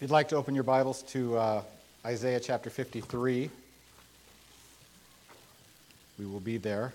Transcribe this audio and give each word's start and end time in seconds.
If 0.00 0.04
you'd 0.04 0.12
like 0.12 0.28
to 0.30 0.36
open 0.36 0.54
your 0.54 0.64
Bibles 0.64 1.02
to 1.08 1.36
uh, 1.36 1.62
Isaiah 2.06 2.40
chapter 2.40 2.70
53, 2.70 3.50
we 6.18 6.24
will 6.24 6.40
be 6.40 6.56
there. 6.56 6.94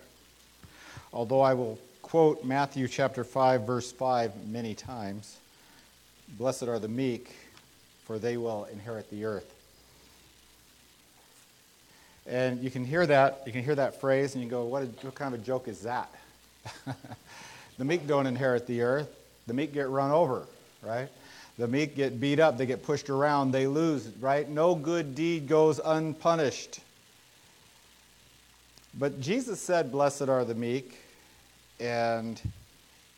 Although 1.13 1.41
I 1.41 1.53
will 1.53 1.77
quote 2.01 2.43
Matthew 2.43 2.87
chapter 2.87 3.23
5, 3.23 3.61
verse 3.61 3.91
5 3.91 4.47
many 4.47 4.73
times 4.73 5.37
Blessed 6.29 6.63
are 6.63 6.79
the 6.79 6.87
meek, 6.87 7.29
for 8.05 8.17
they 8.17 8.37
will 8.37 8.65
inherit 8.73 9.07
the 9.11 9.25
earth. 9.25 9.53
And 12.25 12.59
you 12.63 12.71
can 12.71 12.85
hear 12.85 13.05
that, 13.05 13.43
you 13.45 13.51
can 13.51 13.63
hear 13.63 13.75
that 13.75 14.01
phrase, 14.01 14.33
and 14.33 14.43
you 14.43 14.49
go, 14.49 14.65
what, 14.65 14.81
a, 14.81 14.87
what 14.87 15.13
kind 15.13 15.31
of 15.35 15.41
a 15.41 15.43
joke 15.43 15.67
is 15.67 15.81
that? 15.81 16.09
the 17.77 17.85
meek 17.85 18.07
don't 18.07 18.25
inherit 18.25 18.65
the 18.65 18.81
earth, 18.81 19.15
the 19.45 19.53
meek 19.53 19.75
get 19.75 19.89
run 19.89 20.09
over, 20.09 20.47
right? 20.81 21.09
The 21.57 21.67
meek 21.67 21.95
get 21.95 22.19
beat 22.19 22.39
up, 22.39 22.57
they 22.57 22.65
get 22.65 22.83
pushed 22.83 23.09
around, 23.09 23.51
they 23.51 23.65
lose, 23.65 24.09
right? 24.19 24.47
No 24.49 24.75
good 24.75 25.15
deed 25.15 25.47
goes 25.47 25.79
unpunished. 25.83 26.81
But 28.97 29.21
Jesus 29.21 29.59
said, 29.61 29.91
Blessed 29.91 30.23
are 30.23 30.43
the 30.43 30.55
meek, 30.55 30.97
and 31.79 32.41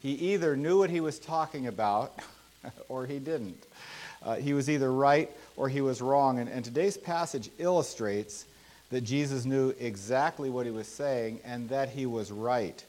he 0.01 0.11
either 0.11 0.55
knew 0.55 0.77
what 0.77 0.89
he 0.89 1.01
was 1.01 1.17
talking 1.17 1.67
about 1.67 2.19
or 2.89 3.05
he 3.05 3.17
didn't. 3.17 3.65
Uh, 4.23 4.35
he 4.35 4.53
was 4.53 4.69
either 4.69 4.91
right 4.91 5.31
or 5.55 5.69
he 5.69 5.81
was 5.81 6.01
wrong. 6.01 6.39
And, 6.39 6.49
and 6.49 6.63
today's 6.63 6.97
passage 6.97 7.49
illustrates 7.57 8.45
that 8.89 9.01
Jesus 9.01 9.45
knew 9.45 9.73
exactly 9.79 10.49
what 10.49 10.65
he 10.65 10.71
was 10.71 10.87
saying 10.87 11.39
and 11.43 11.69
that 11.69 11.89
he 11.89 12.05
was 12.05 12.31
right 12.31 12.83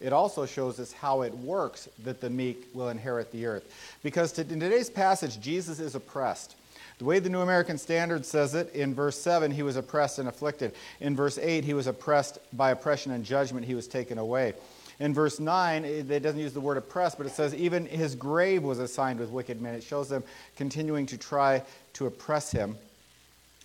it 0.00 0.12
also 0.12 0.46
shows 0.46 0.80
us 0.80 0.92
how 0.92 1.22
it 1.22 1.34
works 1.38 1.88
that 2.04 2.20
the 2.20 2.30
meek 2.30 2.68
will 2.72 2.88
inherit 2.88 3.30
the 3.32 3.46
earth. 3.46 3.98
Because 4.02 4.38
in 4.38 4.60
today's 4.60 4.90
passage, 4.90 5.40
Jesus 5.40 5.78
is 5.78 5.94
oppressed. 5.94 6.56
The 6.98 7.04
way 7.04 7.18
the 7.18 7.30
New 7.30 7.40
American 7.40 7.78
Standard 7.78 8.26
says 8.26 8.54
it, 8.54 8.74
in 8.74 8.94
verse 8.94 9.18
7, 9.18 9.50
he 9.50 9.62
was 9.62 9.76
oppressed 9.76 10.18
and 10.18 10.28
afflicted. 10.28 10.74
In 11.00 11.16
verse 11.16 11.38
8, 11.38 11.64
he 11.64 11.74
was 11.74 11.86
oppressed 11.86 12.38
by 12.54 12.70
oppression 12.70 13.12
and 13.12 13.24
judgment, 13.24 13.64
he 13.66 13.74
was 13.74 13.88
taken 13.88 14.18
away. 14.18 14.54
In 14.98 15.14
verse 15.14 15.40
9, 15.40 15.86
it 15.86 16.22
doesn't 16.22 16.38
use 16.38 16.52
the 16.52 16.60
word 16.60 16.76
oppressed, 16.76 17.16
but 17.16 17.26
it 17.26 17.32
says 17.32 17.54
even 17.54 17.86
his 17.86 18.14
grave 18.14 18.62
was 18.62 18.78
assigned 18.78 19.18
with 19.18 19.30
wicked 19.30 19.62
men. 19.62 19.74
It 19.74 19.82
shows 19.82 20.10
them 20.10 20.22
continuing 20.56 21.06
to 21.06 21.16
try 21.16 21.62
to 21.94 22.06
oppress 22.06 22.52
him. 22.52 22.76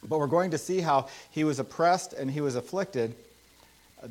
But 0.08 0.20
we're 0.20 0.28
going 0.28 0.52
to 0.52 0.58
see 0.58 0.80
how 0.80 1.10
he 1.32 1.44
was 1.44 1.60
oppressed 1.60 2.14
and 2.14 2.32
he 2.32 2.40
was 2.40 2.56
afflicted 2.56 3.16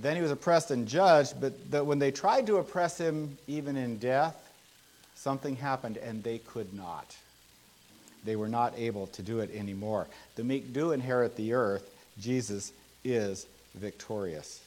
then 0.02 0.16
he 0.16 0.22
was 0.22 0.30
oppressed 0.30 0.70
and 0.70 0.88
judged, 0.88 1.40
but 1.40 1.70
the, 1.70 1.84
when 1.84 1.98
they 1.98 2.10
tried 2.10 2.46
to 2.46 2.56
oppress 2.56 2.98
him, 2.98 3.36
even 3.46 3.76
in 3.76 3.98
death, 3.98 4.36
something 5.14 5.56
happened 5.56 5.96
and 5.98 6.22
they 6.22 6.38
could 6.38 6.72
not. 6.74 7.16
They 8.24 8.36
were 8.36 8.48
not 8.48 8.74
able 8.78 9.06
to 9.08 9.22
do 9.22 9.40
it 9.40 9.54
anymore. 9.54 10.06
The 10.36 10.44
meek 10.44 10.72
do 10.72 10.92
inherit 10.92 11.36
the 11.36 11.52
earth. 11.52 11.90
Jesus 12.18 12.72
is 13.04 13.46
victorious. 13.74 14.63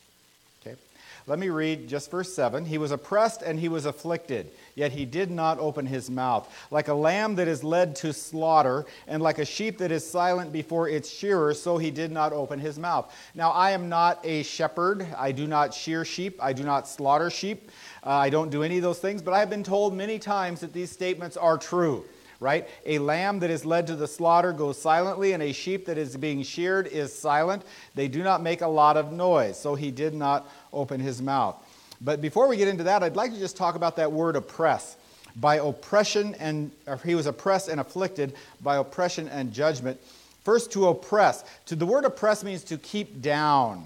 Let 1.27 1.39
me 1.39 1.49
read 1.49 1.89
just 1.89 2.09
verse 2.09 2.33
7. 2.33 2.63
He 2.63 2.77
was 2.77 2.91
oppressed 2.91 3.41
and 3.41 3.59
he 3.59 3.67
was 3.67 3.85
afflicted, 3.85 4.49
yet 4.75 4.93
he 4.93 5.03
did 5.03 5.29
not 5.29 5.59
open 5.59 5.85
his 5.85 6.09
mouth. 6.09 6.47
Like 6.71 6.87
a 6.87 6.93
lamb 6.93 7.35
that 7.35 7.49
is 7.49 7.65
led 7.65 7.97
to 7.97 8.13
slaughter, 8.13 8.85
and 9.07 9.21
like 9.21 9.37
a 9.37 9.43
sheep 9.43 9.77
that 9.79 9.91
is 9.91 10.09
silent 10.09 10.53
before 10.53 10.87
its 10.87 11.09
shearer, 11.09 11.53
so 11.53 11.77
he 11.77 11.91
did 11.91 12.13
not 12.13 12.31
open 12.31 12.59
his 12.59 12.79
mouth. 12.79 13.13
Now, 13.35 13.51
I 13.51 13.71
am 13.71 13.89
not 13.89 14.25
a 14.25 14.43
shepherd. 14.43 15.05
I 15.17 15.33
do 15.33 15.47
not 15.47 15.73
shear 15.73 16.05
sheep. 16.05 16.39
I 16.41 16.53
do 16.53 16.63
not 16.63 16.87
slaughter 16.87 17.29
sheep. 17.29 17.71
Uh, 18.05 18.11
I 18.11 18.29
don't 18.29 18.49
do 18.49 18.63
any 18.63 18.77
of 18.77 18.83
those 18.83 18.99
things, 18.99 19.21
but 19.21 19.33
I 19.33 19.39
have 19.39 19.49
been 19.49 19.63
told 19.65 19.93
many 19.93 20.19
times 20.19 20.61
that 20.61 20.71
these 20.71 20.91
statements 20.91 21.35
are 21.35 21.57
true 21.57 22.05
right? 22.39 22.67
A 22.85 22.99
lamb 22.99 23.39
that 23.39 23.49
is 23.49 23.65
led 23.65 23.87
to 23.87 23.95
the 23.95 24.07
slaughter 24.07 24.53
goes 24.53 24.79
silently, 24.81 25.33
and 25.33 25.41
a 25.41 25.51
sheep 25.51 25.85
that 25.85 25.97
is 25.97 26.15
being 26.17 26.43
sheared 26.43 26.87
is 26.87 27.13
silent. 27.13 27.63
They 27.95 28.07
do 28.07 28.23
not 28.23 28.41
make 28.41 28.61
a 28.61 28.67
lot 28.67 28.97
of 28.97 29.11
noise, 29.11 29.59
so 29.59 29.75
he 29.75 29.91
did 29.91 30.13
not 30.13 30.49
open 30.71 30.99
his 30.99 31.21
mouth. 31.21 31.55
But 31.99 32.21
before 32.21 32.47
we 32.47 32.57
get 32.57 32.67
into 32.67 32.83
that, 32.83 33.01
I'd 33.03 33.15
like 33.15 33.33
to 33.33 33.39
just 33.39 33.57
talk 33.57 33.75
about 33.75 33.95
that 33.95 34.11
word 34.11 34.35
oppress. 34.35 34.95
By 35.35 35.57
oppression 35.57 36.35
and 36.35 36.71
he 37.05 37.13
was 37.13 37.27
oppressed 37.27 37.69
and 37.69 37.79
afflicted 37.79 38.33
by 38.61 38.77
oppression 38.77 39.27
and 39.27 39.53
judgment. 39.53 39.99
First, 40.43 40.71
to 40.71 40.87
oppress. 40.87 41.43
To 41.67 41.75
the 41.75 41.85
word 41.85 42.05
oppress 42.05 42.43
means 42.43 42.63
to 42.65 42.77
keep 42.77 43.21
down 43.21 43.85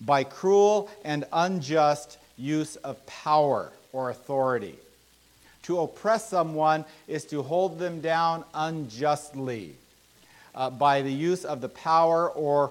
by 0.00 0.24
cruel 0.24 0.90
and 1.04 1.24
unjust 1.32 2.18
use 2.36 2.76
of 2.76 3.04
power 3.06 3.72
or 3.92 4.10
authority. 4.10 4.76
To 5.66 5.80
oppress 5.80 6.28
someone 6.28 6.84
is 7.08 7.24
to 7.26 7.42
hold 7.42 7.80
them 7.80 8.00
down 8.00 8.44
unjustly 8.54 9.74
uh, 10.54 10.70
by 10.70 11.02
the 11.02 11.12
use 11.12 11.44
of 11.44 11.60
the 11.60 11.68
power 11.68 12.30
or 12.30 12.70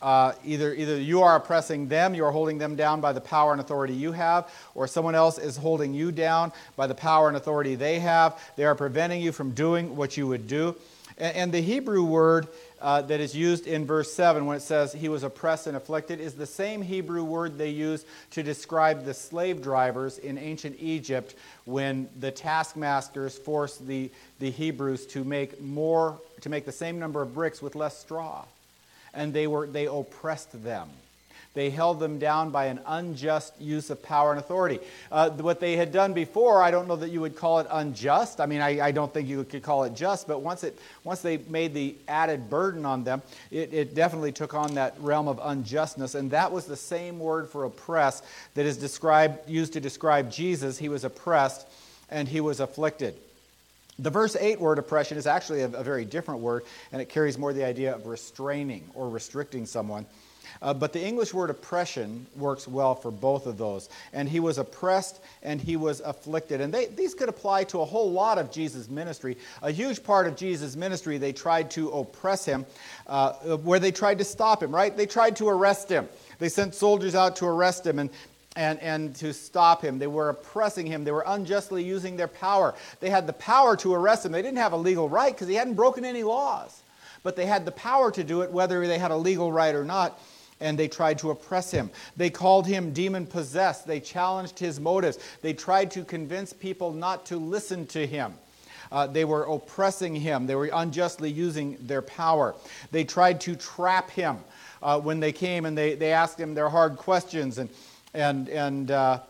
uh, 0.00 0.32
either, 0.44 0.74
either 0.74 1.00
you 1.00 1.22
are 1.22 1.36
oppressing 1.36 1.86
them, 1.86 2.16
you 2.16 2.24
are 2.24 2.32
holding 2.32 2.58
them 2.58 2.74
down 2.74 3.00
by 3.00 3.12
the 3.12 3.20
power 3.20 3.52
and 3.52 3.60
authority 3.60 3.94
you 3.94 4.10
have, 4.10 4.52
or 4.74 4.88
someone 4.88 5.14
else 5.14 5.38
is 5.38 5.56
holding 5.56 5.94
you 5.94 6.10
down 6.10 6.50
by 6.74 6.88
the 6.88 6.94
power 6.96 7.28
and 7.28 7.36
authority 7.36 7.76
they 7.76 8.00
have. 8.00 8.42
They 8.56 8.64
are 8.64 8.74
preventing 8.74 9.22
you 9.22 9.30
from 9.30 9.52
doing 9.52 9.94
what 9.94 10.16
you 10.16 10.26
would 10.26 10.48
do. 10.48 10.74
And, 11.18 11.36
and 11.36 11.52
the 11.52 11.60
Hebrew 11.60 12.02
word 12.02 12.48
uh, 12.82 13.00
that 13.02 13.20
is 13.20 13.34
used 13.34 13.66
in 13.66 13.86
verse 13.86 14.12
7 14.12 14.44
when 14.44 14.56
it 14.56 14.60
says 14.60 14.92
he 14.92 15.08
was 15.08 15.22
oppressed 15.22 15.66
and 15.66 15.76
afflicted 15.76 16.20
is 16.20 16.34
the 16.34 16.46
same 16.46 16.82
Hebrew 16.82 17.22
word 17.24 17.56
they 17.56 17.70
use 17.70 18.04
to 18.32 18.42
describe 18.42 19.04
the 19.04 19.14
slave 19.14 19.62
drivers 19.62 20.18
in 20.18 20.36
ancient 20.36 20.76
Egypt 20.80 21.34
when 21.64 22.08
the 22.18 22.30
taskmasters 22.30 23.38
forced 23.38 23.86
the, 23.86 24.10
the 24.40 24.50
Hebrews 24.50 25.06
to 25.06 25.24
make 25.24 25.60
more 25.60 26.20
to 26.40 26.48
make 26.48 26.66
the 26.66 26.72
same 26.72 26.98
number 26.98 27.22
of 27.22 27.34
bricks 27.34 27.62
with 27.62 27.76
less 27.76 27.96
straw. 27.98 28.44
And 29.14 29.32
they 29.32 29.46
were 29.46 29.66
they 29.66 29.86
oppressed 29.86 30.64
them 30.64 30.88
they 31.54 31.68
held 31.68 32.00
them 32.00 32.18
down 32.18 32.50
by 32.50 32.66
an 32.66 32.80
unjust 32.86 33.52
use 33.60 33.90
of 33.90 34.02
power 34.02 34.30
and 34.30 34.40
authority. 34.40 34.80
Uh, 35.10 35.30
what 35.30 35.60
they 35.60 35.76
had 35.76 35.92
done 35.92 36.14
before, 36.14 36.62
I 36.62 36.70
don't 36.70 36.88
know 36.88 36.96
that 36.96 37.10
you 37.10 37.20
would 37.20 37.36
call 37.36 37.58
it 37.58 37.66
unjust. 37.70 38.40
I 38.40 38.46
mean, 38.46 38.62
I, 38.62 38.86
I, 38.86 38.90
don't 38.90 39.12
think 39.12 39.28
you 39.28 39.44
could 39.44 39.62
call 39.62 39.84
it 39.84 39.94
just, 39.94 40.26
but 40.26 40.40
once, 40.40 40.64
it, 40.64 40.78
once 41.04 41.20
they 41.20 41.36
made 41.36 41.74
the 41.74 41.94
added 42.08 42.48
burden 42.48 42.86
on 42.86 43.04
them, 43.04 43.20
it, 43.50 43.74
it 43.74 43.94
definitely 43.94 44.32
took 44.32 44.54
on 44.54 44.74
that 44.76 44.94
realm 44.98 45.28
of 45.28 45.40
unjustness. 45.42 46.14
And 46.14 46.30
that 46.30 46.50
was 46.50 46.64
the 46.64 46.76
same 46.76 47.18
word 47.18 47.50
for 47.50 47.64
oppress 47.64 48.22
that 48.54 48.64
is 48.64 48.78
described, 48.78 49.48
used 49.48 49.74
to 49.74 49.80
describe 49.80 50.30
Jesus. 50.30 50.78
He 50.78 50.88
was 50.88 51.04
oppressed 51.04 51.66
and 52.08 52.26
he 52.26 52.40
was 52.40 52.60
afflicted. 52.60 53.14
The 53.98 54.10
verse 54.10 54.36
8 54.36 54.58
word 54.58 54.78
oppression 54.78 55.18
is 55.18 55.26
actually 55.26 55.60
a, 55.60 55.66
a 55.66 55.84
very 55.84 56.06
different 56.06 56.40
word, 56.40 56.64
and 56.92 57.02
it 57.02 57.10
carries 57.10 57.36
more 57.36 57.52
the 57.52 57.64
idea 57.64 57.94
of 57.94 58.06
restraining 58.06 58.88
or 58.94 59.10
restricting 59.10 59.66
someone. 59.66 60.06
Uh, 60.60 60.74
but 60.74 60.92
the 60.92 61.02
English 61.02 61.32
word 61.32 61.50
oppression 61.50 62.26
works 62.36 62.68
well 62.68 62.94
for 62.94 63.10
both 63.10 63.46
of 63.46 63.58
those. 63.58 63.88
And 64.12 64.28
he 64.28 64.40
was 64.40 64.58
oppressed 64.58 65.20
and 65.42 65.60
he 65.60 65.76
was 65.76 66.00
afflicted. 66.00 66.60
And 66.60 66.72
they, 66.72 66.86
these 66.86 67.14
could 67.14 67.28
apply 67.28 67.64
to 67.64 67.80
a 67.80 67.84
whole 67.84 68.10
lot 68.10 68.38
of 68.38 68.50
Jesus' 68.50 68.88
ministry. 68.88 69.36
A 69.62 69.70
huge 69.70 70.02
part 70.02 70.26
of 70.26 70.36
Jesus' 70.36 70.76
ministry, 70.76 71.18
they 71.18 71.32
tried 71.32 71.70
to 71.72 71.90
oppress 71.90 72.44
him, 72.44 72.66
uh, 73.06 73.32
where 73.58 73.78
they 73.78 73.92
tried 73.92 74.18
to 74.18 74.24
stop 74.24 74.62
him, 74.62 74.74
right? 74.74 74.96
They 74.96 75.06
tried 75.06 75.36
to 75.36 75.48
arrest 75.48 75.88
him. 75.88 76.08
They 76.38 76.48
sent 76.48 76.74
soldiers 76.74 77.14
out 77.14 77.36
to 77.36 77.46
arrest 77.46 77.86
him 77.86 77.98
and, 77.98 78.10
and, 78.56 78.78
and 78.80 79.14
to 79.16 79.32
stop 79.32 79.82
him. 79.82 79.98
They 79.98 80.06
were 80.06 80.30
oppressing 80.30 80.86
him. 80.86 81.04
They 81.04 81.12
were 81.12 81.24
unjustly 81.26 81.84
using 81.84 82.16
their 82.16 82.28
power. 82.28 82.74
They 83.00 83.10
had 83.10 83.26
the 83.26 83.32
power 83.34 83.76
to 83.76 83.94
arrest 83.94 84.26
him. 84.26 84.32
They 84.32 84.42
didn't 84.42 84.58
have 84.58 84.72
a 84.72 84.76
legal 84.76 85.08
right 85.08 85.32
because 85.32 85.48
he 85.48 85.54
hadn't 85.54 85.74
broken 85.74 86.04
any 86.04 86.22
laws. 86.22 86.82
But 87.22 87.36
they 87.36 87.46
had 87.46 87.64
the 87.64 87.72
power 87.72 88.10
to 88.10 88.24
do 88.24 88.42
it 88.42 88.50
whether 88.50 88.84
they 88.86 88.98
had 88.98 89.12
a 89.12 89.16
legal 89.16 89.52
right 89.52 89.74
or 89.74 89.84
not 89.84 90.18
and 90.62 90.78
they 90.78 90.88
tried 90.88 91.18
to 91.18 91.30
oppress 91.30 91.70
him. 91.70 91.90
They 92.16 92.30
called 92.30 92.66
him 92.66 92.92
demon 92.92 93.26
possessed. 93.26 93.86
They 93.86 94.00
challenged 94.00 94.58
his 94.58 94.80
motives. 94.80 95.18
They 95.42 95.52
tried 95.52 95.90
to 95.90 96.04
convince 96.04 96.52
people 96.52 96.92
not 96.92 97.26
to 97.26 97.36
listen 97.36 97.86
to 97.88 98.06
him. 98.06 98.34
Uh, 98.90 99.06
they 99.06 99.24
were 99.24 99.44
oppressing 99.44 100.14
him. 100.14 100.46
They 100.46 100.54
were 100.54 100.70
unjustly 100.72 101.30
using 101.30 101.76
their 101.80 102.02
power. 102.02 102.54
They 102.90 103.04
tried 103.04 103.40
to 103.42 103.56
trap 103.56 104.10
him 104.10 104.38
uh, 104.82 105.00
when 105.00 105.18
they 105.18 105.32
came 105.32 105.64
and 105.64 105.76
they, 105.76 105.94
they 105.94 106.12
asked 106.12 106.38
him 106.38 106.54
their 106.54 106.68
hard 106.68 106.96
questions 106.96 107.58
and, 107.58 107.70
and, 108.14 108.48
and 108.48 108.90
uh, 108.90 109.20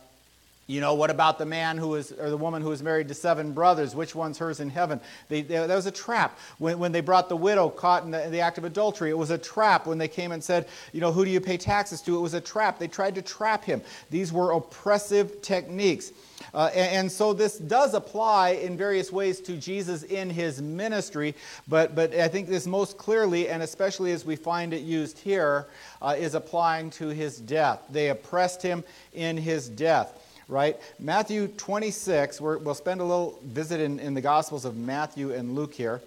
you 0.68 0.80
know, 0.80 0.94
what 0.94 1.10
about 1.10 1.38
the 1.38 1.46
man 1.46 1.76
who 1.76 1.88
was, 1.88 2.12
or 2.12 2.30
the 2.30 2.36
woman 2.36 2.62
who 2.62 2.68
was 2.68 2.84
married 2.84 3.08
to 3.08 3.14
seven 3.14 3.52
brothers? 3.52 3.96
Which 3.96 4.14
one's 4.14 4.38
hers 4.38 4.60
in 4.60 4.70
heaven? 4.70 5.00
They, 5.28 5.42
they, 5.42 5.56
that 5.66 5.74
was 5.74 5.86
a 5.86 5.90
trap. 5.90 6.38
When, 6.58 6.78
when 6.78 6.92
they 6.92 7.00
brought 7.00 7.28
the 7.28 7.36
widow 7.36 7.68
caught 7.68 8.04
in 8.04 8.12
the, 8.12 8.28
the, 8.30 8.40
act 8.40 8.58
of 8.58 8.64
adultery, 8.64 9.10
it 9.10 9.18
was 9.18 9.30
a 9.30 9.38
trap. 9.38 9.86
When 9.86 9.98
they 9.98 10.06
came 10.06 10.30
and 10.30 10.42
said, 10.42 10.68
you 10.92 11.00
know, 11.00 11.10
who 11.10 11.24
do 11.24 11.32
you 11.32 11.40
pay 11.40 11.56
taxes 11.56 12.00
to? 12.02 12.16
It 12.16 12.20
was 12.20 12.34
a 12.34 12.40
trap. 12.40 12.78
They 12.78 12.86
tried 12.86 13.16
to 13.16 13.22
trap 13.22 13.64
him. 13.64 13.82
These 14.08 14.32
were 14.32 14.52
oppressive 14.52 15.42
techniques. 15.42 16.12
Uh, 16.54 16.70
and, 16.74 16.96
and, 16.96 17.12
so 17.12 17.32
this 17.32 17.58
does 17.58 17.94
apply 17.94 18.50
in 18.50 18.76
various 18.76 19.10
ways 19.10 19.40
to 19.40 19.56
Jesus 19.56 20.02
in 20.04 20.28
his 20.28 20.60
ministry, 20.60 21.34
but, 21.68 21.94
but 21.94 22.14
I 22.14 22.28
think 22.28 22.48
this 22.48 22.66
most 22.66 22.98
clearly, 22.98 23.48
and 23.48 23.62
especially 23.62 24.12
as 24.12 24.24
we 24.24 24.36
find 24.36 24.74
it 24.74 24.82
used 24.82 25.18
here, 25.18 25.66
uh, 26.02 26.14
is 26.18 26.34
applying 26.34 26.90
to 26.90 27.08
his 27.08 27.38
death. 27.38 27.82
They 27.90 28.08
oppressed 28.08 28.60
him 28.60 28.84
in 29.12 29.36
his 29.36 29.68
death 29.68 30.18
right? 30.48 30.78
Matthew 30.98 31.48
26, 31.48 32.40
we 32.40 32.56
will 32.56 32.74
spend 32.74 33.00
a 33.00 33.04
little 33.04 33.38
visit 33.44 33.80
in, 33.80 33.98
in 33.98 34.14
the 34.14 34.20
Gospels 34.20 34.64
of 34.64 34.76
Matthew 34.76 35.32
and 35.32 35.54
Luke 35.54 35.74
here. 35.74 36.00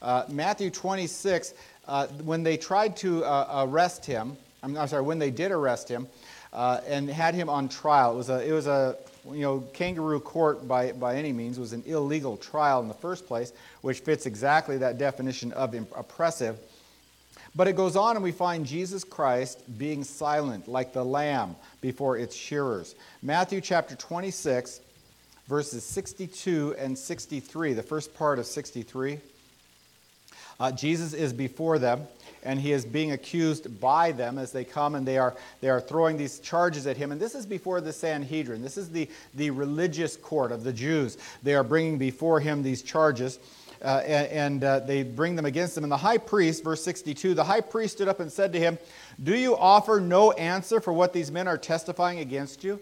Uh, 0.00 0.24
Matthew 0.28 0.70
26, 0.70 1.54
uh, 1.86 2.06
when 2.24 2.42
they 2.42 2.56
tried 2.56 2.96
to 2.98 3.24
uh, 3.24 3.66
arrest 3.68 4.06
him, 4.06 4.36
I'm, 4.62 4.76
I'm, 4.76 4.88
sorry, 4.88 5.02
when 5.02 5.18
they 5.18 5.30
did 5.30 5.50
arrest 5.50 5.88
him 5.88 6.06
uh, 6.52 6.80
and 6.86 7.08
had 7.08 7.34
him 7.34 7.48
on 7.48 7.68
trial, 7.68 8.12
it 8.14 8.16
was 8.16 8.28
a, 8.30 8.48
it 8.48 8.52
was 8.52 8.66
a 8.66 8.96
you 9.30 9.40
know, 9.40 9.60
kangaroo 9.72 10.20
court 10.20 10.66
by, 10.66 10.92
by 10.92 11.16
any 11.16 11.32
means 11.32 11.58
was 11.58 11.72
an 11.72 11.82
illegal 11.86 12.36
trial 12.36 12.80
in 12.80 12.88
the 12.88 12.94
first 12.94 13.26
place, 13.26 13.52
which 13.82 14.00
fits 14.00 14.26
exactly 14.26 14.78
that 14.78 14.98
definition 14.98 15.52
of 15.52 15.74
oppressive. 15.96 16.58
But 17.58 17.66
it 17.66 17.74
goes 17.74 17.96
on, 17.96 18.14
and 18.14 18.22
we 18.22 18.30
find 18.30 18.64
Jesus 18.64 19.02
Christ 19.02 19.64
being 19.78 20.04
silent 20.04 20.68
like 20.68 20.92
the 20.92 21.04
lamb 21.04 21.56
before 21.80 22.16
its 22.16 22.36
shearers. 22.36 22.94
Matthew 23.20 23.60
chapter 23.60 23.96
26, 23.96 24.80
verses 25.48 25.82
62 25.82 26.76
and 26.78 26.96
63, 26.96 27.72
the 27.72 27.82
first 27.82 28.14
part 28.14 28.38
of 28.38 28.46
63. 28.46 29.18
Uh, 30.60 30.70
Jesus 30.70 31.12
is 31.12 31.32
before 31.32 31.80
them, 31.80 32.06
and 32.44 32.60
he 32.60 32.70
is 32.70 32.84
being 32.84 33.10
accused 33.10 33.80
by 33.80 34.12
them 34.12 34.38
as 34.38 34.52
they 34.52 34.62
come 34.62 34.94
and 34.94 35.04
they 35.04 35.18
are, 35.18 35.34
they 35.60 35.68
are 35.68 35.80
throwing 35.80 36.16
these 36.16 36.38
charges 36.38 36.86
at 36.86 36.96
him. 36.96 37.10
And 37.10 37.20
this 37.20 37.34
is 37.34 37.44
before 37.44 37.80
the 37.80 37.92
Sanhedrin. 37.92 38.62
This 38.62 38.76
is 38.76 38.88
the, 38.90 39.08
the 39.34 39.50
religious 39.50 40.16
court 40.16 40.52
of 40.52 40.62
the 40.62 40.72
Jews. 40.72 41.18
They 41.42 41.56
are 41.56 41.64
bringing 41.64 41.98
before 41.98 42.38
him 42.38 42.62
these 42.62 42.82
charges. 42.82 43.40
Uh, 43.82 43.98
and, 43.98 44.64
uh, 44.64 44.80
they 44.80 45.02
bring 45.02 45.36
them 45.36 45.44
against 45.44 45.76
him. 45.76 45.84
And 45.84 45.92
the 45.92 45.96
high 45.96 46.18
priest, 46.18 46.64
verse 46.64 46.82
62, 46.82 47.34
the 47.34 47.44
high 47.44 47.60
priest 47.60 47.94
stood 47.96 48.08
up 48.08 48.20
and 48.20 48.32
said 48.32 48.52
to 48.52 48.58
him, 48.58 48.78
Do 49.22 49.36
you 49.36 49.56
offer 49.56 50.00
no 50.00 50.32
answer 50.32 50.80
for 50.80 50.92
what 50.92 51.12
these 51.12 51.30
men 51.30 51.46
are 51.46 51.58
testifying 51.58 52.18
against 52.18 52.64
you? 52.64 52.80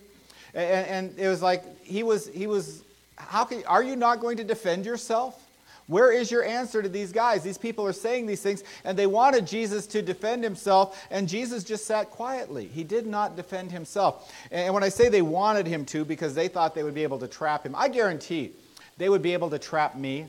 And, 0.54 0.86
and 0.86 1.18
it 1.18 1.28
was 1.28 1.42
like, 1.42 1.64
he 1.84 2.02
was, 2.02 2.28
he 2.28 2.46
was 2.46 2.82
how 3.16 3.44
can, 3.44 3.64
are 3.66 3.82
you 3.82 3.96
not 3.96 4.20
going 4.20 4.36
to 4.36 4.44
defend 4.44 4.86
yourself? 4.86 5.42
Where 5.86 6.10
is 6.10 6.30
your 6.32 6.44
answer 6.44 6.82
to 6.82 6.88
these 6.88 7.12
guys? 7.12 7.42
These 7.42 7.58
people 7.58 7.86
are 7.86 7.92
saying 7.92 8.26
these 8.26 8.42
things, 8.42 8.64
and 8.84 8.98
they 8.98 9.06
wanted 9.06 9.46
Jesus 9.46 9.86
to 9.88 10.02
defend 10.02 10.42
himself, 10.42 11.06
and 11.12 11.28
Jesus 11.28 11.62
just 11.62 11.84
sat 11.84 12.10
quietly. 12.10 12.66
He 12.66 12.82
did 12.82 13.06
not 13.06 13.36
defend 13.36 13.70
himself. 13.70 14.34
And 14.50 14.74
when 14.74 14.82
I 14.82 14.88
say 14.88 15.08
they 15.08 15.22
wanted 15.22 15.66
him 15.66 15.84
to, 15.86 16.04
because 16.04 16.34
they 16.34 16.48
thought 16.48 16.74
they 16.74 16.82
would 16.82 16.94
be 16.94 17.04
able 17.04 17.20
to 17.20 17.28
trap 17.28 17.64
him, 17.64 17.74
I 17.76 17.88
guarantee 17.88 18.52
they 18.98 19.08
would 19.08 19.22
be 19.22 19.32
able 19.32 19.50
to 19.50 19.58
trap 19.58 19.96
me. 19.96 20.26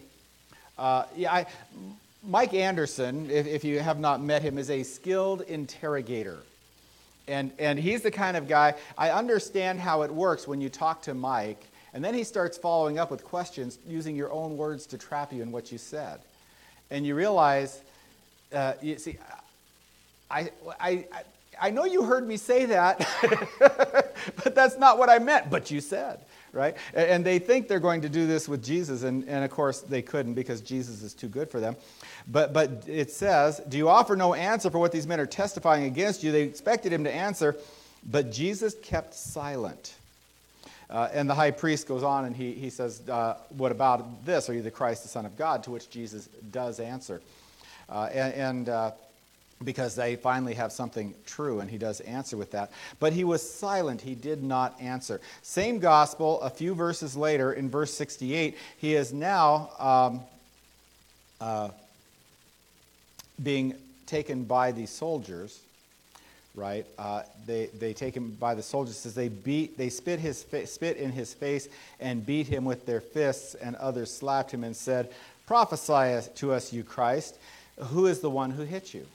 Uh, 0.77 1.03
yeah, 1.15 1.33
I, 1.33 1.45
Mike 2.24 2.53
Anderson, 2.53 3.29
if, 3.29 3.47
if 3.47 3.63
you 3.63 3.79
have 3.79 4.00
not 4.00 4.21
met 4.21 4.41
him, 4.41 4.57
is 4.57 4.69
a 4.69 4.83
skilled 4.83 5.41
interrogator. 5.41 6.38
And, 7.27 7.51
and 7.59 7.77
he's 7.77 8.03
the 8.03 8.12
kind 8.12 8.38
of 8.38 8.47
guy, 8.47 8.75
I 8.97 9.09
understand 9.09 9.79
how 9.79 10.03
it 10.03 10.12
works 10.12 10.47
when 10.47 10.62
you 10.62 10.69
talk 10.69 11.01
to 11.03 11.13
Mike 11.13 11.65
and 11.97 12.06
then 12.06 12.13
he 12.13 12.24
starts 12.24 12.59
following 12.59 13.00
up 13.00 13.09
with 13.09 13.24
questions 13.24 13.79
using 13.88 14.15
your 14.15 14.31
own 14.31 14.56
words 14.56 14.85
to 14.88 15.00
trap 15.00 15.33
you 15.33 15.41
in 15.41 15.51
what 15.51 15.71
you 15.71 15.79
said. 15.79 16.19
And 16.91 17.06
you 17.06 17.15
realize, 17.15 17.81
uh, 18.53 18.73
you 18.83 19.00
see, 19.00 19.18
I, 20.30 20.51
I, 20.80 21.06
I 21.59 21.71
know 21.71 21.85
you 21.85 22.03
heard 22.03 22.27
me 22.27 22.38
say 22.38 22.65
that, 22.65 23.00
but 24.44 24.53
that's 24.53 24.77
not 24.77 25.00
what 25.00 25.09
I 25.09 25.18
meant, 25.18 25.50
but 25.50 25.71
you 25.71 25.81
said, 25.81 26.19
right? 26.53 26.75
And 26.94 27.25
they 27.25 27.39
think 27.39 27.67
they're 27.67 27.79
going 27.79 28.01
to 28.01 28.09
do 28.09 28.27
this 28.27 28.47
with 28.47 28.63
Jesus, 28.63 29.03
and, 29.03 29.27
and 29.27 29.44
of 29.44 29.51
course 29.51 29.81
they 29.81 30.01
couldn't 30.01 30.33
because 30.33 30.61
Jesus 30.61 31.03
is 31.03 31.13
too 31.13 31.27
good 31.27 31.49
for 31.49 31.59
them. 31.59 31.75
But, 32.27 32.53
but 32.53 32.83
it 32.88 33.11
says, 33.11 33.61
Do 33.67 33.77
you 33.77 33.89
offer 33.89 34.15
no 34.15 34.33
answer 34.33 34.69
for 34.69 34.79
what 34.79 34.91
these 34.91 35.07
men 35.07 35.19
are 35.19 35.25
testifying 35.25 35.85
against 35.85 36.23
you? 36.23 36.31
They 36.31 36.44
expected 36.44 36.91
him 36.91 37.03
to 37.03 37.13
answer, 37.13 37.55
but 38.09 38.31
Jesus 38.31 38.75
kept 38.81 39.13
silent. 39.13 39.95
Uh, 40.89 41.09
and 41.11 41.29
the 41.29 41.35
high 41.35 41.51
priest 41.51 41.85
goes 41.88 42.01
on 42.01 42.25
and 42.25 42.35
he, 42.35 42.53
he 42.53 42.69
says, 42.69 43.01
uh, 43.09 43.35
What 43.49 43.71
about 43.71 44.25
this? 44.25 44.49
Are 44.49 44.53
you 44.53 44.61
the 44.61 44.71
Christ, 44.71 45.03
the 45.03 45.09
Son 45.09 45.25
of 45.25 45.38
God? 45.38 45.63
To 45.63 45.71
which 45.71 45.89
Jesus 45.89 46.27
does 46.51 46.79
answer. 46.79 47.21
Uh, 47.89 48.09
and, 48.13 48.33
and 48.33 48.69
uh, 48.69 48.91
because 49.63 49.95
they 49.95 50.15
finally 50.15 50.54
have 50.54 50.71
something 50.71 51.13
true, 51.25 51.59
and 51.59 51.69
he 51.69 51.77
does 51.77 52.00
answer 52.01 52.38
with 52.38 52.51
that. 52.51 52.71
But 53.00 53.13
he 53.13 53.24
was 53.24 53.48
silent, 53.48 54.01
he 54.01 54.15
did 54.15 54.44
not 54.44 54.80
answer. 54.80 55.19
Same 55.42 55.80
gospel, 55.80 56.42
a 56.42 56.50
few 56.50 56.75
verses 56.75 57.15
later, 57.15 57.54
in 57.54 57.69
verse 57.69 57.94
68, 57.94 58.57
he 58.77 58.95
is 58.95 59.13
now 59.13 59.69
um, 59.80 60.21
uh, 61.42 61.69
being 63.42 63.74
taken 64.06 64.44
by 64.44 64.71
the 64.71 64.86
soldiers 64.86 65.59
right? 66.57 66.88
Uh, 66.98 67.21
they, 67.45 67.68
they 67.68 67.94
take 67.94 68.18
him 68.18 68.31
by 68.39 68.56
the 68.56 68.63
soldiers, 68.63 68.98
says 68.98 69.13
they 69.13 69.30
beat, 69.30 69.77
they 69.77 69.89
spit, 69.89 70.19
his 70.19 70.44
fa- 70.44 70.65
spit 70.65 70.98
in 70.98 71.12
his 71.12 71.33
face 71.33 71.69
and 72.00 72.25
beat 72.25 72.48
him 72.48 72.65
with 72.65 72.86
their 72.86 73.00
fists, 73.00 73.54
and 73.54 73.75
others 73.75 74.13
slapped 74.13 74.51
him 74.51 74.63
and 74.63 74.75
said, 74.75 75.09
Prophesy 75.45 76.27
to 76.36 76.51
us, 76.51 76.74
you 76.74 76.83
Christ, 76.83 77.38
who 77.77 78.07
is 78.07 78.19
the 78.19 78.30
one 78.30 78.50
who 78.50 78.63
hit 78.63 78.94
you? 78.94 79.06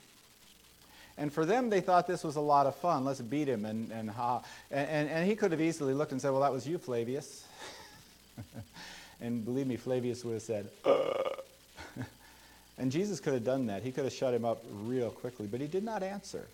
And 1.18 1.32
for 1.32 1.44
them, 1.44 1.70
they 1.70 1.80
thought 1.80 2.06
this 2.06 2.24
was 2.24 2.36
a 2.36 2.40
lot 2.40 2.66
of 2.66 2.74
fun. 2.76 3.04
Let's 3.04 3.20
beat 3.20 3.48
him. 3.48 3.64
And, 3.64 3.90
and, 3.90 4.10
ha. 4.10 4.42
and, 4.70 4.88
and, 4.88 5.10
and 5.10 5.28
he 5.28 5.36
could 5.36 5.52
have 5.52 5.60
easily 5.60 5.94
looked 5.94 6.12
and 6.12 6.20
said, 6.20 6.30
Well, 6.30 6.40
that 6.40 6.52
was 6.52 6.66
you, 6.66 6.78
Flavius. 6.78 7.44
and 9.20 9.44
believe 9.44 9.66
me, 9.66 9.76
Flavius 9.76 10.24
would 10.24 10.34
have 10.34 10.42
said, 10.42 10.68
uh. 10.84 11.12
and 12.78 12.90
Jesus 12.90 13.20
could 13.20 13.34
have 13.34 13.44
done 13.44 13.66
that. 13.66 13.82
He 13.82 13.92
could 13.92 14.04
have 14.04 14.12
shut 14.12 14.32
him 14.34 14.44
up 14.44 14.64
real 14.84 15.10
quickly, 15.10 15.46
but 15.46 15.60
he 15.60 15.66
did 15.66 15.84
not 15.84 16.02
answer. 16.02 16.46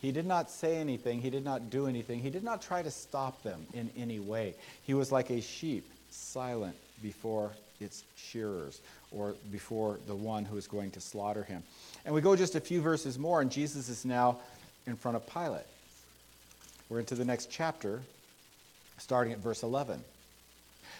He 0.00 0.12
did 0.12 0.26
not 0.26 0.50
say 0.50 0.76
anything. 0.76 1.20
He 1.20 1.30
did 1.30 1.44
not 1.44 1.70
do 1.70 1.86
anything. 1.86 2.20
He 2.20 2.30
did 2.30 2.44
not 2.44 2.62
try 2.62 2.82
to 2.82 2.90
stop 2.90 3.42
them 3.42 3.66
in 3.74 3.90
any 3.96 4.20
way. 4.20 4.54
He 4.84 4.94
was 4.94 5.10
like 5.10 5.30
a 5.30 5.40
sheep, 5.40 5.86
silent 6.10 6.76
before 7.02 7.50
its 7.80 8.04
shearers 8.16 8.80
or 9.10 9.34
before 9.50 9.98
the 10.06 10.14
one 10.14 10.44
who 10.44 10.56
is 10.56 10.66
going 10.66 10.90
to 10.92 11.00
slaughter 11.00 11.44
him. 11.44 11.62
And 12.04 12.14
we 12.14 12.20
go 12.20 12.36
just 12.36 12.54
a 12.54 12.60
few 12.60 12.80
verses 12.80 13.18
more, 13.18 13.40
and 13.40 13.50
Jesus 13.50 13.88
is 13.88 14.04
now 14.04 14.38
in 14.86 14.96
front 14.96 15.16
of 15.16 15.26
Pilate. 15.26 15.66
We're 16.88 17.00
into 17.00 17.14
the 17.14 17.24
next 17.24 17.50
chapter, 17.50 18.00
starting 18.98 19.32
at 19.32 19.38
verse 19.38 19.62
11. 19.62 20.02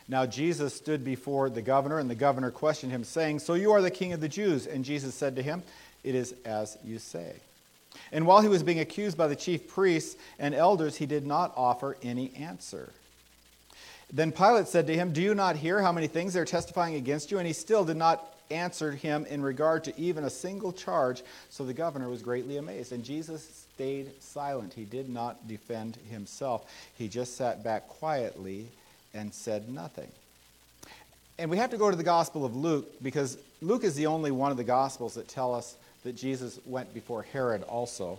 Now 0.08 0.24
Jesus 0.26 0.74
stood 0.74 1.04
before 1.04 1.50
the 1.50 1.62
governor, 1.62 1.98
and 1.98 2.08
the 2.08 2.14
governor 2.14 2.50
questioned 2.50 2.92
him, 2.92 3.04
saying, 3.04 3.40
So 3.40 3.54
you 3.54 3.72
are 3.72 3.82
the 3.82 3.90
king 3.90 4.12
of 4.12 4.20
the 4.20 4.28
Jews? 4.28 4.66
And 4.66 4.84
Jesus 4.84 5.14
said 5.14 5.36
to 5.36 5.42
him, 5.42 5.62
It 6.02 6.14
is 6.14 6.34
as 6.44 6.78
you 6.84 6.98
say. 6.98 7.36
And 8.12 8.26
while 8.26 8.40
he 8.40 8.48
was 8.48 8.62
being 8.62 8.80
accused 8.80 9.18
by 9.18 9.26
the 9.26 9.36
chief 9.36 9.68
priests 9.68 10.16
and 10.38 10.54
elders, 10.54 10.96
he 10.96 11.06
did 11.06 11.26
not 11.26 11.52
offer 11.56 11.96
any 12.02 12.34
answer. 12.36 12.92
Then 14.12 14.32
Pilate 14.32 14.68
said 14.68 14.86
to 14.86 14.94
him, 14.94 15.12
Do 15.12 15.20
you 15.20 15.34
not 15.34 15.56
hear 15.56 15.82
how 15.82 15.92
many 15.92 16.06
things 16.06 16.32
they're 16.32 16.44
testifying 16.44 16.94
against 16.94 17.30
you? 17.30 17.38
And 17.38 17.46
he 17.46 17.52
still 17.52 17.84
did 17.84 17.96
not 17.96 18.24
answer 18.50 18.92
him 18.92 19.26
in 19.26 19.42
regard 19.42 19.84
to 19.84 20.00
even 20.00 20.24
a 20.24 20.30
single 20.30 20.72
charge. 20.72 21.22
So 21.50 21.64
the 21.64 21.74
governor 21.74 22.08
was 22.08 22.22
greatly 22.22 22.56
amazed. 22.56 22.92
And 22.92 23.04
Jesus 23.04 23.66
stayed 23.74 24.10
silent. 24.22 24.72
He 24.72 24.84
did 24.84 25.08
not 25.08 25.46
defend 25.46 25.98
himself. 26.10 26.70
He 26.96 27.08
just 27.08 27.36
sat 27.36 27.62
back 27.62 27.88
quietly 27.88 28.68
and 29.12 29.32
said 29.32 29.68
nothing. 29.68 30.08
And 31.38 31.50
we 31.50 31.58
have 31.58 31.70
to 31.70 31.76
go 31.76 31.90
to 31.90 31.96
the 31.96 32.02
Gospel 32.02 32.44
of 32.44 32.56
Luke 32.56 32.86
because 33.02 33.38
Luke 33.60 33.84
is 33.84 33.94
the 33.94 34.06
only 34.06 34.30
one 34.30 34.50
of 34.50 34.56
the 34.56 34.64
Gospels 34.64 35.14
that 35.14 35.28
tell 35.28 35.54
us 35.54 35.76
that 36.04 36.16
Jesus 36.16 36.58
went 36.64 36.92
before 36.94 37.22
Herod 37.22 37.62
also. 37.62 38.18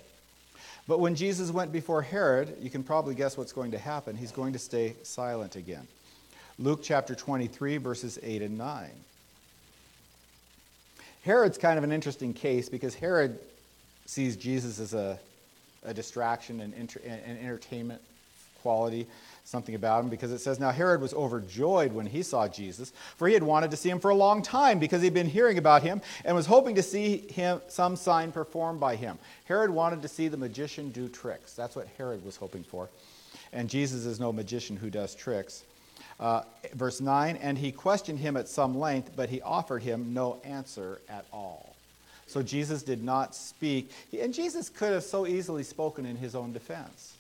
But 0.88 1.00
when 1.00 1.16
Jesus 1.16 1.52
went 1.52 1.72
before 1.72 2.02
Herod, 2.02 2.58
you 2.60 2.70
can 2.70 2.84
probably 2.84 3.16
guess 3.16 3.38
what's 3.38 3.52
going 3.52 3.72
to 3.72 3.78
happen. 3.78 4.16
He's 4.16 4.32
going 4.32 4.54
to 4.54 4.60
stay 4.60 4.96
silent 5.04 5.56
again. 5.56 5.88
Luke 6.58 6.82
chapter 6.84 7.16
23, 7.16 7.78
verses 7.78 8.20
8 8.22 8.42
and 8.42 8.58
9. 8.58 8.90
Herod's 11.24 11.58
kind 11.58 11.78
of 11.78 11.84
an 11.84 11.92
interesting 11.92 12.34
case 12.34 12.70
because 12.70 12.96
Herod 12.96 13.40
sees 14.06 14.36
Jesus 14.36 14.80
as 14.80 14.94
a, 14.94 15.20
a 15.84 15.94
distraction 15.94 16.60
and, 16.62 16.74
inter, 16.74 17.00
and 17.06 17.38
entertainment 17.40 18.02
quality 18.62 19.08
something 19.50 19.76
about 19.76 20.04
him 20.04 20.10
because 20.10 20.32
it 20.32 20.40
says, 20.40 20.60
Now 20.60 20.72
Herod 20.72 21.02
was 21.02 21.14
overjoyed 21.14 21.92
when 21.92 22.06
he 22.06 22.24
saw 22.24 22.48
Jesus, 22.48 22.94
for 23.16 23.28
he 23.28 23.34
had 23.34 23.44
wanted 23.44 23.72
to 23.72 23.78
see 23.78 23.90
him 23.90 24.00
for 24.00 24.12
a 24.12 24.16
long 24.16 24.42
time 24.42 24.80
because 24.80 25.02
he'd 25.02 25.14
been 25.14 25.28
hearing 25.28 25.58
about 25.58 25.84
him 25.84 26.02
and 26.24 26.36
was 26.36 26.46
hoping 26.46 26.76
to 26.76 26.84
see 26.84 27.18
him 27.18 27.62
some 27.68 27.96
sign 27.96 28.32
performed 28.32 28.80
by 28.80 28.96
him. 28.96 29.18
Herod 29.46 29.72
wanted 29.72 30.02
to 30.04 30.08
see 30.08 30.28
the 30.28 30.38
magician 30.38 30.90
do 30.90 31.10
tricks. 31.10 31.54
That's 31.54 31.76
what 31.76 31.88
Herod 31.98 32.24
was 32.24 32.36
hoping 32.36 32.64
for. 32.64 32.90
And 33.52 33.70
Jesus 33.70 34.06
is 34.06 34.20
no 34.20 34.32
magician 34.32 34.78
who 34.78 34.90
does 34.90 35.16
tricks. 35.16 35.64
Uh, 36.20 36.44
verse 36.74 37.02
9, 37.02 37.38
and 37.38 37.58
he 37.58 37.72
questioned 37.72 38.20
him 38.20 38.36
at 38.38 38.48
some 38.48 38.78
length, 38.78 39.12
but 39.16 39.30
he 39.30 39.42
offered 39.42 39.82
him 39.82 40.14
no 40.14 40.40
answer 40.44 41.00
at 41.10 41.26
all. 41.32 41.76
So 42.28 42.44
Jesus 42.44 42.84
did 42.84 43.04
not 43.04 43.34
speak. 43.34 43.90
And 44.20 44.34
Jesus 44.34 44.70
could 44.70 44.94
have 44.94 45.04
so 45.04 45.26
easily 45.26 45.64
spoken 45.64 46.06
in 46.06 46.16
his 46.16 46.36
own 46.36 46.54
defense. 46.54 47.16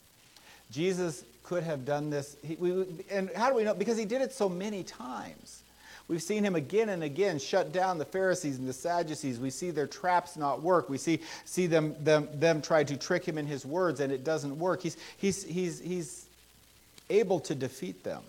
Jesus 0.71 1.23
could 1.49 1.63
have 1.63 1.83
done 1.83 2.11
this. 2.11 2.37
He, 2.43 2.55
we, 2.57 2.85
and 3.09 3.31
how 3.35 3.49
do 3.49 3.55
we 3.55 3.63
know? 3.63 3.73
Because 3.73 3.97
he 3.97 4.05
did 4.05 4.21
it 4.21 4.31
so 4.31 4.47
many 4.47 4.83
times. 4.83 5.63
We've 6.07 6.21
seen 6.21 6.43
him 6.43 6.53
again 6.53 6.89
and 6.89 7.03
again 7.03 7.39
shut 7.39 7.71
down 7.71 7.97
the 7.97 8.05
Pharisees 8.05 8.59
and 8.59 8.67
the 8.67 8.73
Sadducees. 8.73 9.39
We 9.39 9.49
see 9.49 9.71
their 9.71 9.87
traps 9.87 10.37
not 10.37 10.61
work. 10.61 10.89
We 10.89 10.99
see, 10.99 11.21
see 11.45 11.65
them, 11.65 11.95
them, 12.03 12.27
them 12.35 12.61
try 12.61 12.83
to 12.83 12.95
trick 12.95 13.27
him 13.27 13.39
in 13.39 13.47
his 13.47 13.65
words, 13.65 13.99
and 13.99 14.13
it 14.13 14.23
doesn't 14.23 14.59
work. 14.59 14.83
He's, 14.83 14.95
he's, 15.17 15.43
he's, 15.43 15.79
he's 15.79 16.27
able 17.09 17.39
to 17.41 17.55
defeat 17.55 18.03
them. 18.03 18.21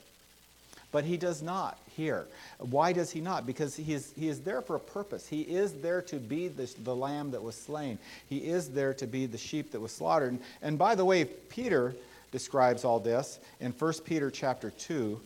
But 0.90 1.04
he 1.04 1.18
does 1.18 1.42
not 1.42 1.78
here. 1.94 2.26
Why 2.58 2.94
does 2.94 3.10
he 3.10 3.20
not? 3.20 3.46
Because 3.46 3.76
he 3.76 3.92
is, 3.92 4.14
he 4.18 4.28
is 4.28 4.40
there 4.40 4.62
for 4.62 4.76
a 4.76 4.80
purpose. 4.80 5.28
He 5.28 5.42
is 5.42 5.74
there 5.74 6.00
to 6.02 6.16
be 6.16 6.48
the, 6.48 6.74
the 6.82 6.96
lamb 6.96 7.32
that 7.32 7.42
was 7.42 7.54
slain, 7.54 7.98
he 8.30 8.38
is 8.38 8.70
there 8.70 8.94
to 8.94 9.06
be 9.06 9.26
the 9.26 9.38
sheep 9.38 9.72
that 9.72 9.80
was 9.80 9.92
slaughtered. 9.92 10.30
And, 10.30 10.40
and 10.62 10.78
by 10.78 10.94
the 10.94 11.04
way, 11.04 11.26
Peter 11.26 11.94
describes 12.32 12.84
all 12.84 13.00
this 13.00 13.38
in 13.60 13.72
1 13.72 13.92
Peter 14.04 14.30
chapter 14.30 14.70
2, 14.70 15.20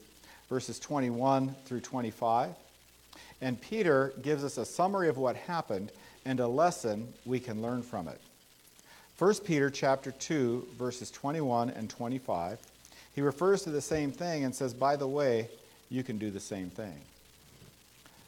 verses 0.49 0.79
21 0.79 1.55
through 1.65 1.81
25. 1.81 2.55
And 3.41 3.61
Peter 3.61 4.13
gives 4.23 4.45
us 4.45 4.59
a 4.59 4.65
summary 4.65 5.09
of 5.09 5.19
what 5.19 5.37
happened 5.37 5.93
and 6.25 6.41
a 6.41 6.49
lesson 6.49 7.13
we 7.27 7.41
can 7.41 7.61
learn 7.61 7.83
from 7.83 8.09
it. 8.09 8.21
1 9.19 9.35
Peter 9.45 9.71
chapter 9.71 10.11
2 10.11 10.69
verses 10.77 11.11
21 11.11 11.71
and 11.71 11.89
25. 11.89 12.59
He 13.15 13.21
refers 13.21 13.63
to 13.63 13.71
the 13.71 13.81
same 13.81 14.11
thing 14.11 14.45
and 14.45 14.55
says, 14.55 14.75
"By 14.75 14.97
the 14.97 15.07
way, 15.07 15.49
you 15.89 16.03
can 16.03 16.19
do 16.19 16.31
the 16.31 16.41
same 16.41 16.69
thing." 16.71 17.01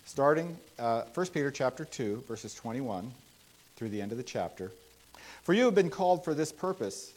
Starting 0.04 0.56
uh, 0.78 1.02
1 1.12 1.26
Peter 1.28 1.50
chapter 1.50 1.85
2 1.85 2.25
verses 2.28 2.54
21 2.54 3.12
through 3.75 3.88
the 3.88 4.00
end 4.00 4.12
of 4.12 4.18
the 4.18 4.25
chapter. 4.25 4.71
For 5.42 5.54
you 5.54 5.64
have 5.64 5.75
been 5.75 5.90
called 5.90 6.25
for 6.25 6.35
this 6.35 6.52
purpose, 6.52 7.12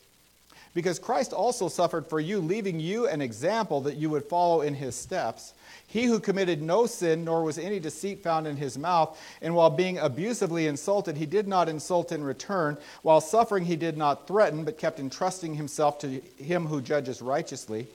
because 0.74 1.00
Christ 1.00 1.34
also 1.34 1.68
suffered 1.68 2.08
for 2.08 2.20
you, 2.20 2.40
leaving 2.40 2.80
you 2.80 3.08
an 3.08 3.22
example 3.22 3.82
that 3.82 3.98
you 3.98 4.10
would 4.10 4.24
follow 4.24 4.62
in 4.62 4.76
his 4.76 4.96
steps. 4.96 5.54
He 5.88 6.06
who 6.06 6.20
committed 6.20 6.62
no 6.62 6.86
sin, 6.86 7.24
nor 7.26 7.44
was 7.44 7.58
any 7.58 7.80
deceit 7.80 8.22
found 8.22 8.46
in 8.46 8.58
his 8.58 8.78
mouth, 8.78 9.20
and 9.42 9.56
while 9.56 9.72
being 9.72 9.98
abusively 9.98 10.68
insulted, 10.68 11.18
he 11.18 11.26
did 11.26 11.48
not 11.48 11.68
insult 11.68 12.12
in 12.12 12.24
return. 12.24 12.78
While 13.02 13.22
suffering, 13.22 13.66
he 13.66 13.76
did 13.76 13.98
not 13.98 14.28
threaten, 14.28 14.64
but 14.64 14.78
kept 14.78 15.00
entrusting 15.00 15.56
himself 15.56 15.98
to 16.00 16.22
him 16.38 16.68
who 16.68 16.82
judges 16.82 17.22
righteously. 17.22 17.88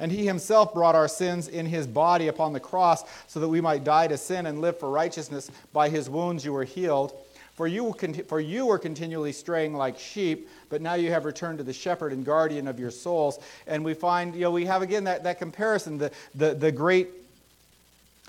And 0.00 0.12
he 0.12 0.26
himself 0.26 0.74
brought 0.74 0.94
our 0.94 1.08
sins 1.08 1.48
in 1.48 1.66
his 1.66 1.86
body 1.86 2.28
upon 2.28 2.52
the 2.52 2.60
cross, 2.60 3.02
so 3.26 3.40
that 3.40 3.48
we 3.48 3.60
might 3.60 3.82
die 3.82 4.06
to 4.08 4.16
sin 4.16 4.46
and 4.46 4.60
live 4.60 4.78
for 4.78 4.90
righteousness. 4.90 5.50
By 5.72 5.88
his 5.88 6.08
wounds 6.08 6.44
you 6.44 6.52
were 6.52 6.64
healed. 6.64 7.14
For 7.58 7.66
you, 7.66 7.92
for 8.28 8.38
you 8.38 8.66
were 8.66 8.78
continually 8.78 9.32
straying 9.32 9.74
like 9.74 9.98
sheep, 9.98 10.48
but 10.70 10.80
now 10.80 10.94
you 10.94 11.10
have 11.10 11.24
returned 11.24 11.58
to 11.58 11.64
the 11.64 11.72
shepherd 11.72 12.12
and 12.12 12.24
guardian 12.24 12.68
of 12.68 12.78
your 12.78 12.92
souls. 12.92 13.40
And 13.66 13.84
we 13.84 13.94
find, 13.94 14.32
you 14.32 14.42
know, 14.42 14.52
we 14.52 14.64
have 14.66 14.80
again 14.80 15.02
that, 15.02 15.24
that 15.24 15.40
comparison, 15.40 15.98
the, 15.98 16.12
the, 16.36 16.54
the 16.54 16.70
great 16.70 17.08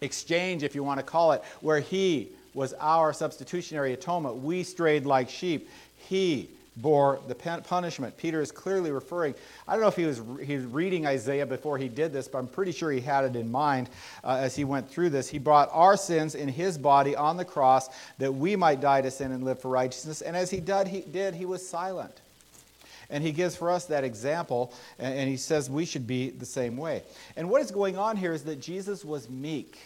exchange, 0.01 0.63
if 0.63 0.73
you 0.73 0.83
want 0.83 0.99
to 0.99 1.03
call 1.03 1.33
it, 1.33 1.43
where 1.61 1.79
he 1.79 2.29
was 2.55 2.73
our 2.79 3.13
substitutionary 3.13 3.93
atonement. 3.93 4.37
We 4.37 4.63
strayed 4.63 5.05
like 5.05 5.29
sheep. 5.29 5.69
He 5.95 6.49
bore 6.81 7.19
the 7.27 7.35
punishment. 7.35 8.15
Peter 8.17 8.41
is 8.41 8.51
clearly 8.51 8.91
referring, 8.91 9.35
I 9.67 9.73
don't 9.73 9.81
know 9.81 9.87
if 9.87 9.95
he 9.95 10.05
was, 10.05 10.21
he 10.43 10.55
was 10.55 10.65
reading 10.65 11.05
Isaiah 11.05 11.45
before 11.45 11.77
he 11.77 11.87
did 11.87 12.13
this, 12.13 12.27
but 12.27 12.37
I'm 12.39 12.47
pretty 12.47 12.71
sure 12.71 12.91
he 12.91 13.01
had 13.01 13.25
it 13.25 13.35
in 13.35 13.51
mind 13.51 13.89
uh, 14.23 14.37
as 14.39 14.55
he 14.55 14.63
went 14.63 14.89
through 14.89 15.09
this. 15.09 15.29
He 15.29 15.39
brought 15.39 15.69
our 15.71 15.97
sins 15.97 16.35
in 16.35 16.47
his 16.47 16.77
body 16.77 17.15
on 17.15 17.37
the 17.37 17.45
cross 17.45 17.89
that 18.17 18.31
we 18.31 18.55
might 18.55 18.81
die 18.81 19.01
to 19.01 19.11
sin 19.11 19.31
and 19.31 19.43
live 19.43 19.59
for 19.59 19.69
righteousness. 19.69 20.21
And 20.21 20.35
as 20.35 20.49
he 20.49 20.59
did, 20.59 20.87
he, 20.87 21.01
did, 21.01 21.33
he 21.35 21.45
was 21.45 21.67
silent. 21.67 22.21
And 23.09 23.23
he 23.23 23.31
gives 23.31 23.55
for 23.55 23.71
us 23.71 23.85
that 23.85 24.03
example, 24.03 24.71
and, 24.99 25.13
and 25.13 25.29
he 25.29 25.37
says 25.37 25.69
we 25.69 25.85
should 25.85 26.05
be 26.05 26.29
the 26.29 26.45
same 26.45 26.77
way. 26.77 27.03
And 27.35 27.49
what 27.49 27.61
is 27.61 27.71
going 27.71 27.97
on 27.97 28.17
here 28.17 28.33
is 28.33 28.43
that 28.43 28.61
Jesus 28.61 29.03
was 29.03 29.29
meek. 29.29 29.79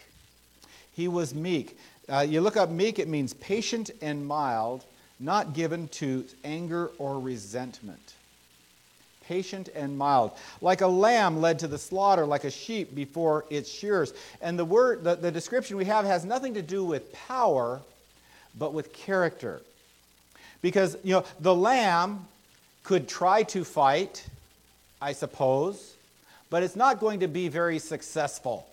He 0.93 1.07
was 1.07 1.33
meek. 1.33 1.77
Uh, 2.09 2.19
you 2.19 2.41
look 2.41 2.57
up 2.57 2.69
meek, 2.69 2.99
it 2.99 3.07
means 3.07 3.33
patient 3.35 3.91
and 4.01 4.27
mild 4.27 4.83
not 5.19 5.53
given 5.53 5.87
to 5.89 6.25
anger 6.43 6.91
or 6.97 7.19
resentment. 7.19 8.13
Patient 9.25 9.69
and 9.73 9.97
mild, 9.97 10.31
like 10.61 10.81
a 10.81 10.87
lamb 10.87 11.39
led 11.39 11.59
to 11.59 11.67
the 11.67 11.77
slaughter, 11.77 12.25
like 12.25 12.43
a 12.43 12.51
sheep 12.51 12.93
before 12.93 13.45
its 13.49 13.71
shears. 13.71 14.13
And 14.41 14.59
the 14.59 14.65
word, 14.65 15.03
the, 15.03 15.15
the 15.15 15.31
description 15.31 15.77
we 15.77 15.85
have 15.85 16.05
has 16.05 16.25
nothing 16.25 16.55
to 16.55 16.61
do 16.61 16.83
with 16.83 17.13
power, 17.13 17.81
but 18.57 18.73
with 18.73 18.91
character. 18.91 19.61
Because, 20.61 20.97
you 21.03 21.13
know, 21.13 21.25
the 21.39 21.55
lamb 21.55 22.25
could 22.83 23.07
try 23.07 23.43
to 23.43 23.63
fight, 23.63 24.25
I 25.01 25.13
suppose, 25.13 25.95
but 26.49 26.63
it's 26.63 26.75
not 26.75 26.99
going 26.99 27.21
to 27.21 27.27
be 27.27 27.47
very 27.47 27.79
successful. 27.79 28.67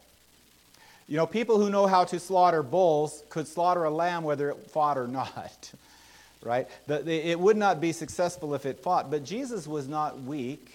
You 1.08 1.16
know, 1.16 1.26
people 1.26 1.58
who 1.58 1.70
know 1.70 1.86
how 1.86 2.04
to 2.04 2.20
slaughter 2.20 2.62
bulls 2.62 3.24
could 3.30 3.48
slaughter 3.48 3.84
a 3.84 3.90
lamb 3.90 4.22
whether 4.22 4.50
it 4.50 4.70
fought 4.70 4.98
or 4.98 5.08
not. 5.08 5.72
Right? 6.42 6.68
It 6.88 7.38
would 7.38 7.56
not 7.56 7.80
be 7.80 7.92
successful 7.92 8.54
if 8.54 8.66
it 8.66 8.80
fought. 8.80 9.10
But 9.10 9.24
Jesus 9.24 9.66
was 9.66 9.88
not 9.88 10.22
weak, 10.22 10.74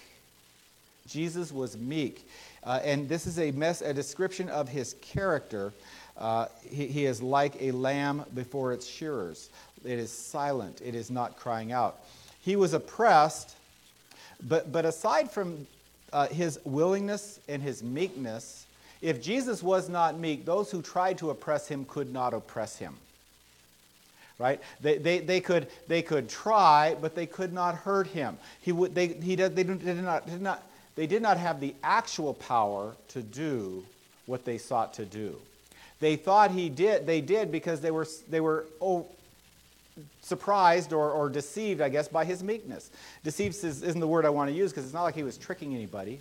Jesus 1.08 1.52
was 1.52 1.78
meek. 1.78 2.28
Uh, 2.64 2.80
and 2.84 3.08
this 3.08 3.28
is 3.28 3.38
a, 3.38 3.52
mess, 3.52 3.82
a 3.82 3.94
description 3.94 4.50
of 4.50 4.68
his 4.68 4.96
character. 5.02 5.72
Uh, 6.18 6.48
he, 6.68 6.88
he 6.88 7.06
is 7.06 7.22
like 7.22 7.62
a 7.62 7.72
lamb 7.72 8.26
before 8.34 8.74
its 8.74 8.88
shearers. 8.88 9.50
It 9.84 10.00
is 10.00 10.12
silent, 10.12 10.82
it 10.84 10.96
is 10.96 11.12
not 11.12 11.38
crying 11.38 11.72
out. 11.72 12.00
He 12.42 12.56
was 12.56 12.74
oppressed, 12.74 13.56
but, 14.48 14.72
but 14.72 14.86
aside 14.86 15.32
from 15.32 15.68
uh, 16.12 16.28
his 16.28 16.60
willingness 16.64 17.40
and 17.48 17.62
his 17.62 17.84
meekness, 17.84 18.66
if 19.02 19.22
Jesus 19.22 19.62
was 19.62 19.90
not 19.90 20.18
meek, 20.18 20.46
those 20.46 20.72
who 20.72 20.82
tried 20.82 21.18
to 21.20 21.30
oppress 21.30 21.68
him 21.68 21.86
could 21.86 22.12
not 22.12 22.34
oppress 22.34 22.78
him 22.78 22.96
right? 24.38 24.60
They, 24.82 24.98
they, 24.98 25.20
they, 25.20 25.40
could, 25.40 25.68
they 25.88 26.02
could 26.02 26.30
try, 26.30 26.96
but 27.00 27.16
they 27.16 27.26
could 27.26 27.54
not 27.54 27.76
hurt 27.76 28.08
him. 28.08 28.38
He 28.62 28.72
would, 28.72 28.94
they, 28.94 29.08
he 29.08 29.36
did, 29.36 29.56
they, 29.56 29.64
did 29.64 30.04
not, 30.04 30.26
did 30.26 30.42
not, 30.42 30.64
they 30.96 31.08
did 31.08 31.22
not 31.22 31.38
have 31.38 31.60
the 31.60 31.74
actual 31.84 32.34
power 32.34 32.96
to 33.10 33.22
do 33.22 33.84
what 34.26 34.46
they 34.46 34.58
sought 34.58 34.94
to 34.96 35.06
do. 35.06 35.36
They 36.00 36.16
thought 36.16 36.52
he 36.52 36.70
did, 36.70 37.06
they 37.06 37.22
did 37.22 37.52
because 37.52 37.80
they 37.80 37.92
were, 37.92 38.08
they 38.30 38.42
were 38.42 38.66
oh, 38.82 39.06
surprised 40.22 40.92
or, 40.92 41.12
or 41.12 41.30
deceived, 41.30 41.82
I 41.82 41.90
guess, 41.90 42.08
by 42.08 42.26
his 42.26 42.44
meekness. 42.44 42.92
Deceived 43.24 43.56
isn't 43.64 44.00
the 44.00 44.08
word 44.08 44.26
I 44.26 44.30
want 44.30 44.50
to 44.50 44.56
use 44.56 44.72
because 44.72 44.84
it's 44.84 44.94
not 44.94 45.04
like 45.04 45.16
he 45.16 45.24
was 45.24 45.38
tricking 45.38 45.74
anybody. 45.74 46.20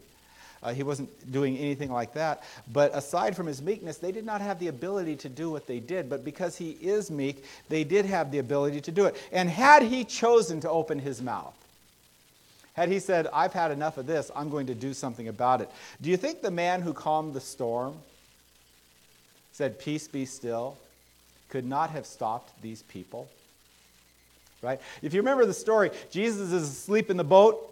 Uh, 0.64 0.73
he 0.73 0.83
wasn't 0.83 1.30
doing 1.30 1.59
anything 1.59 1.92
like 1.92 2.14
that. 2.14 2.42
But 2.73 2.97
aside 2.97 3.37
from 3.37 3.47
his 3.47 3.61
meekness, 3.61 3.99
they 3.99 4.11
did 4.11 4.25
not 4.25 4.40
have 4.40 4.59
the 4.59 4.68
ability 4.68 5.14
to 5.16 5.28
do 5.28 5.50
what 5.50 5.66
they 5.66 5.78
did. 5.78 6.09
But 6.09 6.25
because 6.25 6.56
he 6.56 6.71
is 6.80 7.11
meek, 7.11 7.44
they 7.68 7.85
did 7.85 8.06
have 8.06 8.30
the 8.30 8.38
ability 8.38 8.80
to 8.80 8.90
do 8.90 9.04
it. 9.04 9.16
And 9.30 9.50
had 9.50 9.83
he 9.83 10.04
chosen 10.04 10.61
to 10.61 10.71
open 10.71 10.99
his 10.99 11.21
mouth, 11.21 11.54
had 12.73 12.88
he 12.88 12.99
said, 12.99 13.28
I've 13.33 13.52
had 13.52 13.71
enough 13.71 13.99
of 13.99 14.06
this, 14.06 14.30
I'm 14.35 14.49
going 14.49 14.66
to 14.68 14.75
do 14.75 14.94
something 14.94 15.28
about 15.28 15.61
it. 15.61 15.71
Do 16.00 16.09
you 16.09 16.16
think 16.16 16.40
the 16.40 16.50
man 16.50 16.80
who 16.80 16.94
calmed 16.94 17.35
the 17.35 17.40
storm, 17.40 17.97
said, 19.52 19.78
Peace 19.78 20.09
be 20.09 20.25
still, 20.25 20.78
could 21.50 21.66
not 21.66 21.90
have 21.90 22.06
stopped 22.06 22.61
these 22.62 22.83
people? 22.85 23.28
Right? 24.62 24.80
If 25.02 25.12
you 25.12 25.21
remember 25.21 25.44
the 25.44 25.52
story, 25.52 25.90
Jesus 26.11 26.52
is 26.52 26.62
asleep 26.71 27.11
in 27.11 27.18
the 27.18 27.23
boat 27.23 27.71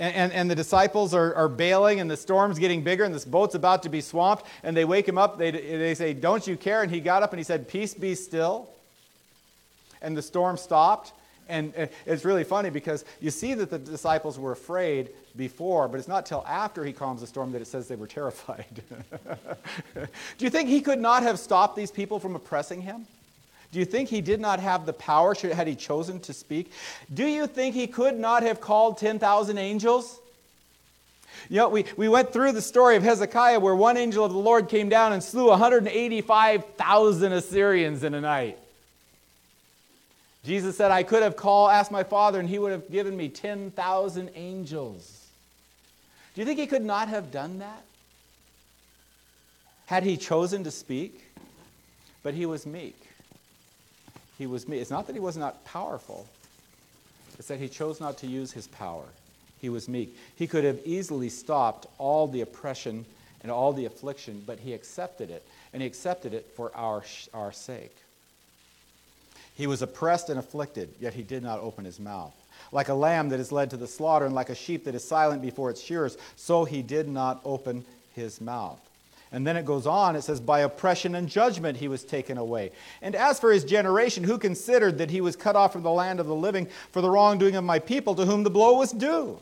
and, 0.00 0.14
and, 0.14 0.32
and, 0.32 0.50
the 0.50 0.54
disciples 0.54 1.12
are, 1.12 1.34
are 1.34 1.48
bailing 1.48 2.00
and 2.00 2.10
the 2.10 2.16
storm's 2.16 2.58
getting 2.58 2.82
bigger 2.82 3.04
and 3.04 3.14
this 3.14 3.24
boat's 3.24 3.54
about 3.54 3.82
to 3.82 3.88
be 3.88 4.00
swamped 4.00 4.46
and 4.62 4.76
they 4.76 4.84
wake 4.84 5.06
him 5.06 5.18
up 5.18 5.38
they, 5.38 5.50
they 5.50 5.94
say 5.94 6.14
don't 6.14 6.46
you 6.46 6.56
care? 6.56 6.82
And 6.82 6.90
he 6.90 7.00
got 7.00 7.22
up 7.22 7.32
and 7.32 7.38
he 7.38 7.44
said 7.44 7.68
peace 7.68 7.94
be 7.94 8.14
still. 8.14 8.68
And 10.02 10.16
the 10.16 10.22
storm 10.22 10.56
stopped. 10.56 11.12
And 11.48 11.74
it's 12.06 12.24
really 12.24 12.44
funny 12.44 12.70
because 12.70 13.04
you 13.20 13.30
see 13.30 13.54
that 13.54 13.70
the 13.70 13.78
disciples 13.78 14.38
were 14.38 14.52
afraid 14.52 15.10
before 15.36 15.86
but 15.86 15.98
it's 15.98 16.08
not 16.08 16.26
till 16.26 16.44
after 16.46 16.84
he 16.84 16.92
calms 16.92 17.20
the 17.20 17.26
storm 17.26 17.52
that 17.52 17.60
it 17.60 17.66
says 17.66 17.86
they 17.86 17.96
were 17.96 18.06
terrified. 18.06 18.82
Do 19.94 20.08
you 20.38 20.50
think 20.50 20.68
he 20.68 20.80
could 20.80 21.00
not 21.00 21.22
have 21.22 21.38
stopped 21.38 21.76
these 21.76 21.90
people 21.90 22.18
from 22.18 22.34
oppressing 22.34 22.80
him 22.80 23.06
do 23.72 23.78
you 23.78 23.84
think 23.84 24.08
he 24.08 24.20
did 24.20 24.40
not 24.40 24.58
have 24.58 24.84
the 24.84 24.92
power 24.92 25.34
had 25.34 25.68
he 25.68 25.76
chosen 25.76 26.18
to 26.20 26.32
speak? 26.32 26.72
Do 27.12 27.24
you 27.24 27.46
think 27.46 27.74
he 27.74 27.86
could 27.86 28.18
not 28.18 28.42
have 28.42 28.60
called 28.60 28.98
10,000 28.98 29.58
angels? 29.58 30.18
You 31.48 31.58
know, 31.58 31.68
we, 31.68 31.84
we 31.96 32.08
went 32.08 32.32
through 32.32 32.52
the 32.52 32.62
story 32.62 32.96
of 32.96 33.04
Hezekiah 33.04 33.60
where 33.60 33.76
one 33.76 33.96
angel 33.96 34.24
of 34.24 34.32
the 34.32 34.38
Lord 34.38 34.68
came 34.68 34.88
down 34.88 35.12
and 35.12 35.22
slew 35.22 35.48
185,000 35.48 37.32
Assyrians 37.32 38.02
in 38.02 38.14
a 38.14 38.20
night. 38.20 38.58
Jesus 40.44 40.76
said, 40.76 40.90
I 40.90 41.04
could 41.04 41.22
have 41.22 41.36
called, 41.36 41.70
asked 41.70 41.92
my 41.92 42.02
father, 42.02 42.40
and 42.40 42.48
he 42.48 42.58
would 42.58 42.72
have 42.72 42.90
given 42.90 43.16
me 43.16 43.28
10,000 43.28 44.30
angels. 44.34 45.28
Do 46.34 46.40
you 46.40 46.44
think 46.46 46.58
he 46.58 46.66
could 46.66 46.84
not 46.84 47.08
have 47.08 47.30
done 47.30 47.60
that? 47.60 47.84
Had 49.86 50.02
he 50.02 50.16
chosen 50.16 50.64
to 50.64 50.70
speak? 50.70 51.26
But 52.22 52.34
he 52.34 52.46
was 52.46 52.66
meek 52.66 53.09
he 54.40 54.46
was 54.46 54.66
me. 54.66 54.78
It's 54.78 54.90
not 54.90 55.06
that 55.06 55.12
he 55.12 55.20
was 55.20 55.36
not 55.36 55.62
powerful, 55.66 56.26
it's 57.38 57.48
that 57.48 57.58
he 57.60 57.68
chose 57.68 58.00
not 58.00 58.16
to 58.18 58.26
use 58.26 58.50
his 58.50 58.66
power. 58.68 59.04
He 59.60 59.68
was 59.68 59.86
meek. 59.86 60.16
He 60.34 60.46
could 60.46 60.64
have 60.64 60.80
easily 60.86 61.28
stopped 61.28 61.86
all 61.98 62.26
the 62.26 62.40
oppression 62.40 63.04
and 63.42 63.52
all 63.52 63.74
the 63.74 63.84
affliction, 63.84 64.42
but 64.46 64.58
he 64.58 64.72
accepted 64.72 65.28
it, 65.28 65.46
and 65.74 65.82
he 65.82 65.86
accepted 65.86 66.32
it 66.32 66.50
for 66.56 66.74
our, 66.74 67.04
our 67.34 67.52
sake. 67.52 67.94
He 69.54 69.66
was 69.66 69.82
oppressed 69.82 70.30
and 70.30 70.38
afflicted, 70.38 70.88
yet 70.98 71.12
he 71.12 71.22
did 71.22 71.42
not 71.42 71.60
open 71.60 71.84
his 71.84 72.00
mouth. 72.00 72.32
Like 72.72 72.88
a 72.88 72.94
lamb 72.94 73.28
that 73.28 73.40
is 73.40 73.52
led 73.52 73.68
to 73.70 73.76
the 73.76 73.86
slaughter, 73.86 74.24
and 74.24 74.34
like 74.34 74.48
a 74.48 74.54
sheep 74.54 74.84
that 74.84 74.94
is 74.94 75.06
silent 75.06 75.42
before 75.42 75.68
its 75.68 75.82
shearers, 75.82 76.16
so 76.36 76.64
he 76.64 76.80
did 76.80 77.08
not 77.08 77.42
open 77.44 77.84
his 78.14 78.40
mouth. 78.40 78.80
And 79.32 79.46
then 79.46 79.56
it 79.56 79.64
goes 79.64 79.86
on, 79.86 80.16
it 80.16 80.22
says, 80.22 80.40
By 80.40 80.60
oppression 80.60 81.14
and 81.14 81.28
judgment 81.28 81.78
he 81.78 81.86
was 81.86 82.02
taken 82.02 82.36
away. 82.36 82.72
And 83.00 83.14
as 83.14 83.38
for 83.38 83.52
his 83.52 83.64
generation, 83.64 84.24
who 84.24 84.38
considered 84.38 84.98
that 84.98 85.10
he 85.10 85.20
was 85.20 85.36
cut 85.36 85.54
off 85.54 85.72
from 85.72 85.82
the 85.82 85.90
land 85.90 86.18
of 86.18 86.26
the 86.26 86.34
living 86.34 86.66
for 86.90 87.00
the 87.00 87.10
wrongdoing 87.10 87.54
of 87.54 87.62
my 87.62 87.78
people, 87.78 88.14
to 88.16 88.26
whom 88.26 88.42
the 88.42 88.50
blow 88.50 88.78
was 88.78 88.90
due? 88.90 89.38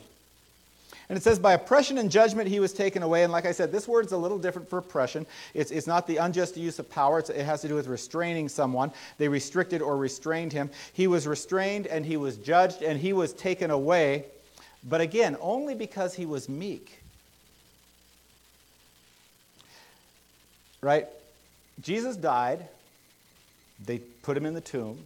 And 1.09 1.17
it 1.17 1.23
says, 1.23 1.39
By 1.39 1.53
oppression 1.53 1.97
and 1.97 2.11
judgment 2.11 2.47
he 2.47 2.59
was 2.59 2.71
taken 2.71 3.01
away. 3.01 3.23
And 3.23 3.33
like 3.33 3.47
I 3.47 3.51
said, 3.51 3.71
this 3.71 3.87
word's 3.87 4.11
a 4.11 4.17
little 4.17 4.37
different 4.37 4.69
for 4.69 4.77
oppression. 4.77 5.25
It's, 5.55 5.71
it's 5.71 5.87
not 5.87 6.05
the 6.05 6.17
unjust 6.17 6.55
use 6.55 6.77
of 6.77 6.87
power, 6.89 7.17
it's, 7.17 7.31
it 7.31 7.43
has 7.43 7.61
to 7.61 7.67
do 7.67 7.73
with 7.73 7.87
restraining 7.87 8.47
someone. 8.47 8.91
They 9.17 9.27
restricted 9.27 9.81
or 9.81 9.97
restrained 9.97 10.53
him. 10.53 10.69
He 10.93 11.07
was 11.07 11.25
restrained 11.25 11.87
and 11.87 12.05
he 12.05 12.15
was 12.15 12.37
judged 12.37 12.83
and 12.83 12.99
he 12.99 13.11
was 13.11 13.33
taken 13.33 13.71
away. 13.71 14.25
But 14.83 15.01
again, 15.01 15.35
only 15.41 15.73
because 15.73 16.13
he 16.13 16.27
was 16.27 16.47
meek. 16.47 16.98
Right? 20.81 21.07
Jesus 21.81 22.15
died. 22.15 22.67
They 23.85 23.99
put 23.99 24.35
him 24.35 24.45
in 24.45 24.53
the 24.53 24.61
tomb. 24.61 24.99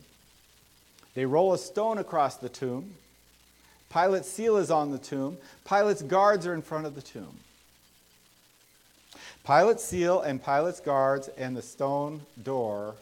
They 1.14 1.26
roll 1.26 1.54
a 1.54 1.58
stone 1.58 2.00
across 2.00 2.38
the 2.38 2.50
tomb. 2.50 2.96
Pilate's 3.90 4.30
seal 4.30 4.58
is 4.58 4.72
on 4.72 4.92
the 4.92 4.98
tomb. 4.98 5.38
Pilate's 5.66 6.02
guards 6.02 6.48
are 6.48 6.56
in 6.56 6.64
front 6.64 6.88
of 6.88 6.96
the 6.96 7.02
tomb. 7.02 7.38
Pilate's 9.46 9.84
seal 9.84 10.22
and 10.22 10.44
Pilate's 10.44 10.80
guards 10.80 11.28
and 11.38 11.56
the 11.56 11.62
stone 11.62 12.22
door 12.42 12.96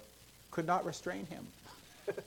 could 0.49 0.65
not 0.65 0.85
restrain 0.85 1.25
him. 1.27 1.47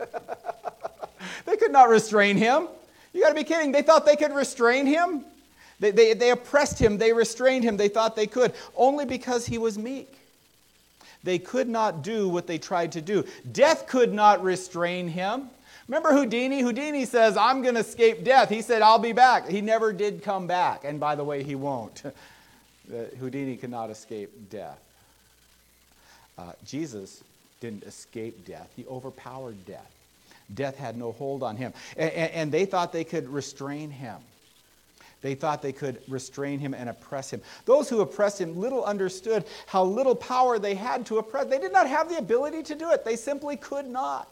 they 1.44 1.56
could 1.56 1.72
not 1.72 1.90
restrain 1.90 2.36
him. 2.36 2.68
You 3.12 3.22
got 3.22 3.28
to 3.28 3.34
be 3.34 3.44
kidding. 3.44 3.72
They 3.72 3.82
thought 3.82 4.06
they 4.06 4.16
could 4.16 4.32
restrain 4.32 4.86
him. 4.86 5.24
They, 5.80 5.90
they, 5.90 6.14
they 6.14 6.30
oppressed 6.30 6.78
him. 6.78 6.96
They 6.96 7.12
restrained 7.12 7.64
him. 7.64 7.76
They 7.76 7.88
thought 7.88 8.16
they 8.16 8.26
could, 8.26 8.54
only 8.76 9.04
because 9.04 9.44
he 9.44 9.58
was 9.58 9.76
meek. 9.76 10.18
They 11.24 11.38
could 11.38 11.68
not 11.68 12.02
do 12.02 12.28
what 12.28 12.46
they 12.46 12.58
tried 12.58 12.92
to 12.92 13.00
do. 13.00 13.24
Death 13.50 13.86
could 13.86 14.12
not 14.12 14.42
restrain 14.42 15.08
him. 15.08 15.48
Remember 15.88 16.12
Houdini? 16.12 16.60
Houdini 16.60 17.04
says, 17.04 17.36
I'm 17.36 17.62
going 17.62 17.74
to 17.74 17.80
escape 17.80 18.24
death. 18.24 18.48
He 18.48 18.62
said, 18.62 18.82
I'll 18.82 18.98
be 18.98 19.12
back. 19.12 19.48
He 19.48 19.60
never 19.60 19.92
did 19.92 20.22
come 20.22 20.46
back. 20.46 20.84
And 20.84 21.00
by 21.00 21.14
the 21.14 21.24
way, 21.24 21.42
he 21.42 21.54
won't. 21.54 22.02
Houdini 23.18 23.56
cannot 23.56 23.90
escape 23.90 24.50
death. 24.50 24.78
Uh, 26.36 26.52
Jesus 26.66 27.22
didn't 27.60 27.84
escape 27.84 28.44
death, 28.44 28.70
he 28.76 28.84
overpowered 28.86 29.64
death. 29.66 29.90
Death 30.52 30.76
had 30.76 30.98
no 30.98 31.12
hold 31.12 31.42
on 31.42 31.56
him. 31.56 31.72
And, 31.96 32.10
and 32.12 32.52
they 32.52 32.66
thought 32.66 32.92
they 32.92 33.04
could 33.04 33.28
restrain 33.28 33.90
him. 33.90 34.16
They 35.24 35.34
thought 35.34 35.62
they 35.62 35.72
could 35.72 36.02
restrain 36.06 36.58
him 36.58 36.74
and 36.74 36.90
oppress 36.90 37.30
him. 37.30 37.40
Those 37.64 37.88
who 37.88 38.02
oppressed 38.02 38.38
him 38.38 38.60
little 38.60 38.84
understood 38.84 39.46
how 39.66 39.82
little 39.82 40.14
power 40.14 40.58
they 40.58 40.74
had 40.74 41.06
to 41.06 41.16
oppress. 41.16 41.46
They 41.46 41.58
did 41.58 41.72
not 41.72 41.88
have 41.88 42.10
the 42.10 42.18
ability 42.18 42.62
to 42.64 42.74
do 42.74 42.90
it, 42.90 43.06
they 43.06 43.16
simply 43.16 43.56
could 43.56 43.86
not. 43.86 44.28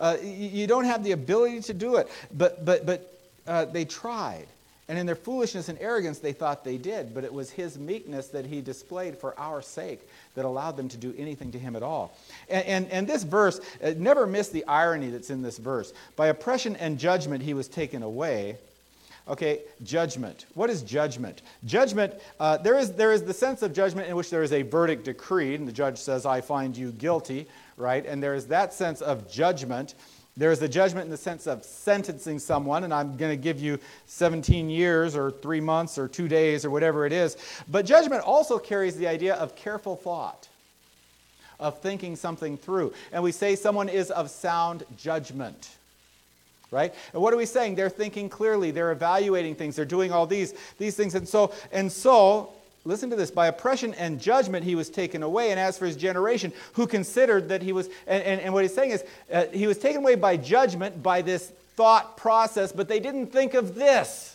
Uh, 0.00 0.16
you 0.20 0.66
don't 0.66 0.82
have 0.82 1.04
the 1.04 1.12
ability 1.12 1.60
to 1.60 1.72
do 1.72 1.94
it, 1.94 2.10
but, 2.34 2.64
but, 2.64 2.84
but 2.84 3.20
uh, 3.46 3.66
they 3.66 3.84
tried. 3.84 4.48
And 4.88 4.98
in 4.98 5.06
their 5.06 5.14
foolishness 5.14 5.68
and 5.68 5.78
arrogance, 5.78 6.18
they 6.18 6.32
thought 6.32 6.64
they 6.64 6.76
did, 6.76 7.14
but 7.14 7.22
it 7.22 7.32
was 7.32 7.48
his 7.48 7.78
meekness 7.78 8.26
that 8.28 8.44
he 8.44 8.60
displayed 8.60 9.16
for 9.16 9.38
our 9.38 9.62
sake 9.62 10.00
that 10.34 10.44
allowed 10.44 10.76
them 10.76 10.88
to 10.88 10.96
do 10.96 11.14
anything 11.16 11.52
to 11.52 11.58
him 11.60 11.76
at 11.76 11.84
all. 11.84 12.18
And, 12.48 12.66
and, 12.66 12.90
and 12.90 13.06
this 13.06 13.22
verse, 13.22 13.60
uh, 13.80 13.94
never 13.96 14.26
miss 14.26 14.48
the 14.48 14.66
irony 14.66 15.10
that's 15.10 15.30
in 15.30 15.40
this 15.40 15.58
verse. 15.58 15.92
By 16.16 16.26
oppression 16.26 16.74
and 16.74 16.98
judgment, 16.98 17.44
he 17.44 17.54
was 17.54 17.68
taken 17.68 18.02
away. 18.02 18.56
Okay, 19.28 19.60
judgment. 19.84 20.46
What 20.54 20.68
is 20.68 20.82
judgment? 20.82 21.42
Judgment, 21.64 22.14
uh, 22.40 22.56
there, 22.56 22.76
is, 22.76 22.92
there 22.92 23.12
is 23.12 23.22
the 23.22 23.34
sense 23.34 23.62
of 23.62 23.72
judgment 23.72 24.08
in 24.08 24.16
which 24.16 24.30
there 24.30 24.42
is 24.42 24.52
a 24.52 24.62
verdict 24.62 25.04
decreed, 25.04 25.60
and 25.60 25.68
the 25.68 25.72
judge 25.72 25.98
says, 25.98 26.26
I 26.26 26.40
find 26.40 26.76
you 26.76 26.90
guilty, 26.90 27.46
right? 27.76 28.04
And 28.04 28.20
there 28.20 28.34
is 28.34 28.48
that 28.48 28.74
sense 28.74 29.00
of 29.00 29.30
judgment. 29.30 29.94
There 30.36 30.50
is 30.50 30.58
the 30.58 30.68
judgment 30.68 31.04
in 31.04 31.10
the 31.10 31.16
sense 31.16 31.46
of 31.46 31.62
sentencing 31.62 32.40
someone, 32.40 32.82
and 32.82 32.92
I'm 32.92 33.16
going 33.16 33.30
to 33.30 33.40
give 33.40 33.60
you 33.60 33.78
17 34.06 34.68
years 34.68 35.14
or 35.14 35.30
three 35.30 35.60
months 35.60 35.98
or 35.98 36.08
two 36.08 36.26
days 36.26 36.64
or 36.64 36.70
whatever 36.70 37.06
it 37.06 37.12
is. 37.12 37.36
But 37.68 37.86
judgment 37.86 38.24
also 38.24 38.58
carries 38.58 38.96
the 38.96 39.06
idea 39.06 39.34
of 39.34 39.54
careful 39.54 39.94
thought, 39.94 40.48
of 41.60 41.78
thinking 41.78 42.16
something 42.16 42.56
through. 42.56 42.92
And 43.12 43.22
we 43.22 43.30
say 43.30 43.54
someone 43.54 43.88
is 43.88 44.10
of 44.10 44.30
sound 44.30 44.82
judgment 44.96 45.76
right? 46.72 46.92
And 47.12 47.22
what 47.22 47.32
are 47.32 47.36
we 47.36 47.46
saying? 47.46 47.76
They're 47.76 47.88
thinking 47.88 48.28
clearly, 48.28 48.72
they're 48.72 48.90
evaluating 48.90 49.54
things, 49.54 49.76
they're 49.76 49.84
doing 49.84 50.10
all 50.10 50.26
these, 50.26 50.54
these 50.78 50.96
things. 50.96 51.14
And 51.14 51.28
so, 51.28 51.52
and 51.70 51.92
so, 51.92 52.52
listen 52.84 53.10
to 53.10 53.16
this 53.16 53.30
by 53.30 53.46
oppression 53.46 53.94
and 53.94 54.20
judgment 54.20 54.64
he 54.64 54.74
was 54.74 54.90
taken 54.90 55.22
away. 55.22 55.52
And 55.52 55.60
as 55.60 55.78
for 55.78 55.86
his 55.86 55.96
generation, 55.96 56.52
who 56.72 56.88
considered 56.88 57.50
that 57.50 57.62
he 57.62 57.72
was, 57.72 57.86
and, 58.08 58.24
and, 58.24 58.40
and 58.40 58.52
what 58.52 58.64
he's 58.64 58.74
saying 58.74 58.90
is, 58.90 59.04
uh, 59.32 59.44
he 59.52 59.68
was 59.68 59.78
taken 59.78 60.00
away 60.02 60.16
by 60.16 60.36
judgment, 60.36 61.00
by 61.02 61.22
this 61.22 61.52
thought 61.76 62.16
process, 62.16 62.72
but 62.72 62.88
they 62.88 62.98
didn't 62.98 63.28
think 63.28 63.54
of 63.54 63.76
this 63.76 64.30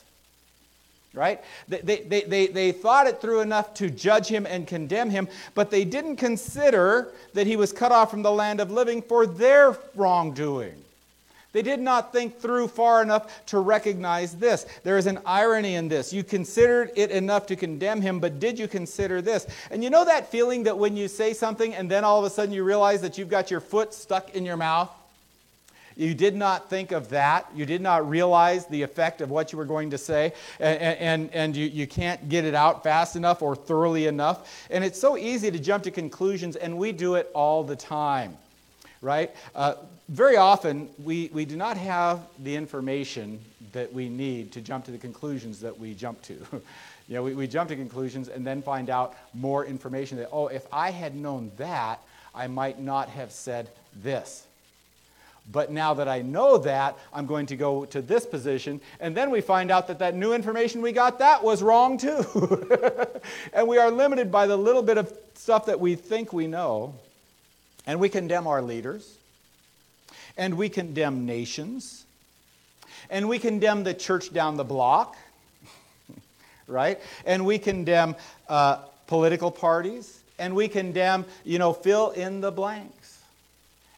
right? 1.13 1.43
They, 1.67 1.79
they, 1.81 2.21
they, 2.21 2.47
they 2.47 2.71
thought 2.71 3.07
it 3.07 3.19
through 3.19 3.39
enough 3.39 3.73
to 3.75 3.89
judge 3.89 4.27
him 4.27 4.45
and 4.45 4.67
condemn 4.67 5.09
him, 5.09 5.27
but 5.55 5.71
they 5.71 5.83
didn't 5.83 6.17
consider 6.17 7.11
that 7.33 7.47
he 7.47 7.55
was 7.55 7.73
cut 7.73 7.91
off 7.91 8.11
from 8.11 8.21
the 8.21 8.31
land 8.31 8.61
of 8.61 8.69
living 8.69 9.01
for 9.01 9.25
their 9.25 9.75
wrongdoing. 9.95 10.75
They 11.53 11.61
did 11.61 11.79
not 11.79 12.11
think 12.11 12.39
through 12.39 12.67
far 12.67 13.01
enough 13.01 13.45
to 13.47 13.59
recognize 13.59 14.35
this. 14.35 14.65
There 14.83 14.97
is 14.97 15.07
an 15.07 15.19
irony 15.25 15.75
in 15.75 15.87
this. 15.87 16.11
You 16.11 16.23
considered 16.23 16.91
it 16.95 17.09
enough 17.09 17.47
to 17.47 17.55
condemn 17.55 18.01
him, 18.01 18.19
but 18.19 18.39
did 18.39 18.59
you 18.59 18.67
consider 18.67 19.21
this? 19.21 19.47
And 19.71 19.83
you 19.83 19.89
know 19.89 20.05
that 20.05 20.29
feeling 20.29 20.63
that 20.63 20.77
when 20.77 20.97
you 20.97 21.07
say 21.07 21.33
something 21.33 21.73
and 21.73 21.89
then 21.89 22.03
all 22.03 22.19
of 22.19 22.25
a 22.25 22.29
sudden 22.29 22.53
you 22.53 22.63
realize 22.63 23.01
that 23.01 23.17
you've 23.17 23.29
got 23.29 23.49
your 23.49 23.61
foot 23.61 23.93
stuck 23.93 24.35
in 24.35 24.45
your 24.45 24.57
mouth? 24.57 24.91
You 25.95 26.13
did 26.13 26.35
not 26.35 26.69
think 26.69 26.91
of 26.91 27.09
that. 27.09 27.49
You 27.55 27.65
did 27.65 27.81
not 27.81 28.07
realize 28.07 28.67
the 28.67 28.83
effect 28.83 29.21
of 29.21 29.31
what 29.31 29.51
you 29.51 29.57
were 29.57 29.65
going 29.65 29.89
to 29.89 29.97
say, 29.97 30.33
and, 30.59 30.79
and, 30.79 31.33
and 31.33 31.55
you, 31.55 31.65
you 31.65 31.87
can't 31.87 32.29
get 32.29 32.45
it 32.45 32.53
out 32.53 32.83
fast 32.83 33.15
enough 33.15 33.41
or 33.41 33.55
thoroughly 33.55 34.05
enough. 34.05 34.67
And 34.69 34.83
it's 34.83 34.99
so 34.99 35.17
easy 35.17 35.49
to 35.49 35.57
jump 35.57 35.85
to 35.85 35.91
conclusions, 35.91 36.55
and 36.55 36.77
we 36.77 36.91
do 36.91 37.15
it 37.15 37.31
all 37.33 37.63
the 37.63 37.75
time 37.75 38.37
right? 39.01 39.31
Uh, 39.55 39.75
very 40.09 40.37
often, 40.37 40.89
we, 41.03 41.29
we 41.33 41.45
do 41.45 41.57
not 41.57 41.77
have 41.77 42.21
the 42.39 42.55
information 42.55 43.39
that 43.73 43.91
we 43.91 44.07
need 44.07 44.53
to 44.53 44.61
jump 44.61 44.85
to 44.85 44.91
the 44.91 44.97
conclusions 44.97 45.59
that 45.61 45.77
we 45.77 45.93
jump 45.93 46.21
to. 46.23 46.33
you 47.07 47.15
know, 47.15 47.23
we, 47.23 47.33
we 47.33 47.47
jump 47.47 47.69
to 47.69 47.75
conclusions 47.75 48.29
and 48.29 48.47
then 48.47 48.61
find 48.61 48.89
out 48.89 49.15
more 49.33 49.65
information 49.65 50.17
that, 50.17 50.29
oh, 50.31 50.47
if 50.47 50.65
I 50.71 50.91
had 50.91 51.15
known 51.15 51.51
that, 51.57 52.01
I 52.33 52.47
might 52.47 52.79
not 52.79 53.09
have 53.09 53.31
said 53.31 53.69
this. 53.95 54.45
But 55.51 55.71
now 55.71 55.93
that 55.93 56.07
I 56.07 56.21
know 56.21 56.57
that, 56.59 56.97
I'm 57.13 57.25
going 57.25 57.45
to 57.47 57.55
go 57.55 57.85
to 57.85 58.01
this 58.01 58.25
position. 58.25 58.81
And 58.99 59.15
then 59.15 59.29
we 59.29 59.41
find 59.41 59.71
out 59.71 59.87
that 59.87 59.99
that 59.99 60.13
new 60.13 60.33
information 60.33 60.81
we 60.81 60.91
got, 60.91 61.19
that 61.19 61.43
was 61.43 61.63
wrong 61.63 61.97
too. 61.97 62.67
and 63.53 63.67
we 63.67 63.77
are 63.77 63.89
limited 63.89 64.31
by 64.31 64.45
the 64.45 64.57
little 64.57 64.83
bit 64.83 64.97
of 64.97 65.13
stuff 65.35 65.65
that 65.67 65.79
we 65.79 65.95
think 65.95 66.33
we 66.33 66.47
know. 66.47 66.95
And 67.85 67.99
we 68.01 68.09
condemn 68.09 68.47
our 68.47 68.61
leaders. 68.61 69.17
And 70.37 70.57
we 70.57 70.69
condemn 70.69 71.25
nations. 71.25 72.05
And 73.09 73.27
we 73.27 73.39
condemn 73.39 73.83
the 73.83 73.93
church 73.93 74.31
down 74.31 74.57
the 74.57 74.63
block. 74.63 75.17
right? 76.67 76.99
And 77.25 77.45
we 77.45 77.57
condemn 77.59 78.15
uh, 78.47 78.77
political 79.07 79.51
parties. 79.51 80.19
And 80.39 80.55
we 80.55 80.67
condemn, 80.67 81.25
you 81.43 81.59
know, 81.59 81.73
fill 81.73 82.11
in 82.11 82.41
the 82.41 82.51
blanks. 82.51 83.17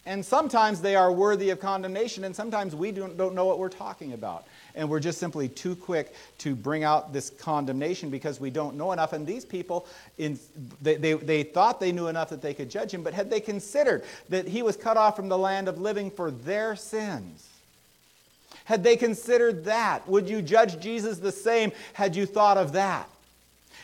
And 0.06 0.26
sometimes 0.26 0.82
they 0.82 0.96
are 0.96 1.12
worthy 1.12 1.50
of 1.50 1.60
condemnation, 1.60 2.24
and 2.24 2.36
sometimes 2.36 2.74
we 2.74 2.92
don't, 2.92 3.18
don't 3.18 3.36
know 3.36 3.46
what 3.46 3.60
we're 3.60 3.70
talking 3.70 4.14
about 4.14 4.48
and 4.80 4.90
we're 4.90 5.02
just 5.02 5.20
simply 5.20 5.50
too 5.50 5.76
quick 5.76 6.16
to 6.40 6.56
bring 6.56 6.84
out 6.86 7.12
this 7.12 7.30
condemnation 7.30 8.10
because 8.10 8.40
we 8.40 8.50
don't 8.50 8.78
know 8.78 8.94
enough. 8.94 9.12
And 9.12 9.28
these 9.28 9.44
people, 9.44 9.86
in, 10.18 10.40
they, 10.82 10.96
they, 10.96 11.14
they 11.14 11.44
thought 11.44 11.80
they 11.80 11.92
knew 11.92 12.08
enough 12.08 12.30
that 12.30 12.42
they 12.42 12.54
could 12.54 12.70
judge 12.70 12.94
him, 12.94 13.04
but 13.04 13.14
had 13.14 13.30
they 13.30 13.42
considered 13.42 14.04
that 14.30 14.48
he 14.48 14.64
was 14.64 14.78
cut 14.78 14.96
off 14.96 15.18
from 15.18 15.28
the 15.28 15.38
land 15.38 15.68
of 15.68 15.80
living 15.80 16.10
for 16.10 16.32
their 16.32 16.76
sins? 16.78 17.46
Had 18.64 18.84
they 18.84 18.96
considered 18.96 19.66
that? 19.66 20.08
Would 20.08 20.30
you 20.30 20.42
judge 20.42 20.80
Jesus 20.80 21.18
the 21.18 21.32
same 21.32 21.72
had 21.94 22.16
you 22.16 22.26
thought 22.26 22.58
of 22.58 22.72
that? 22.72 23.10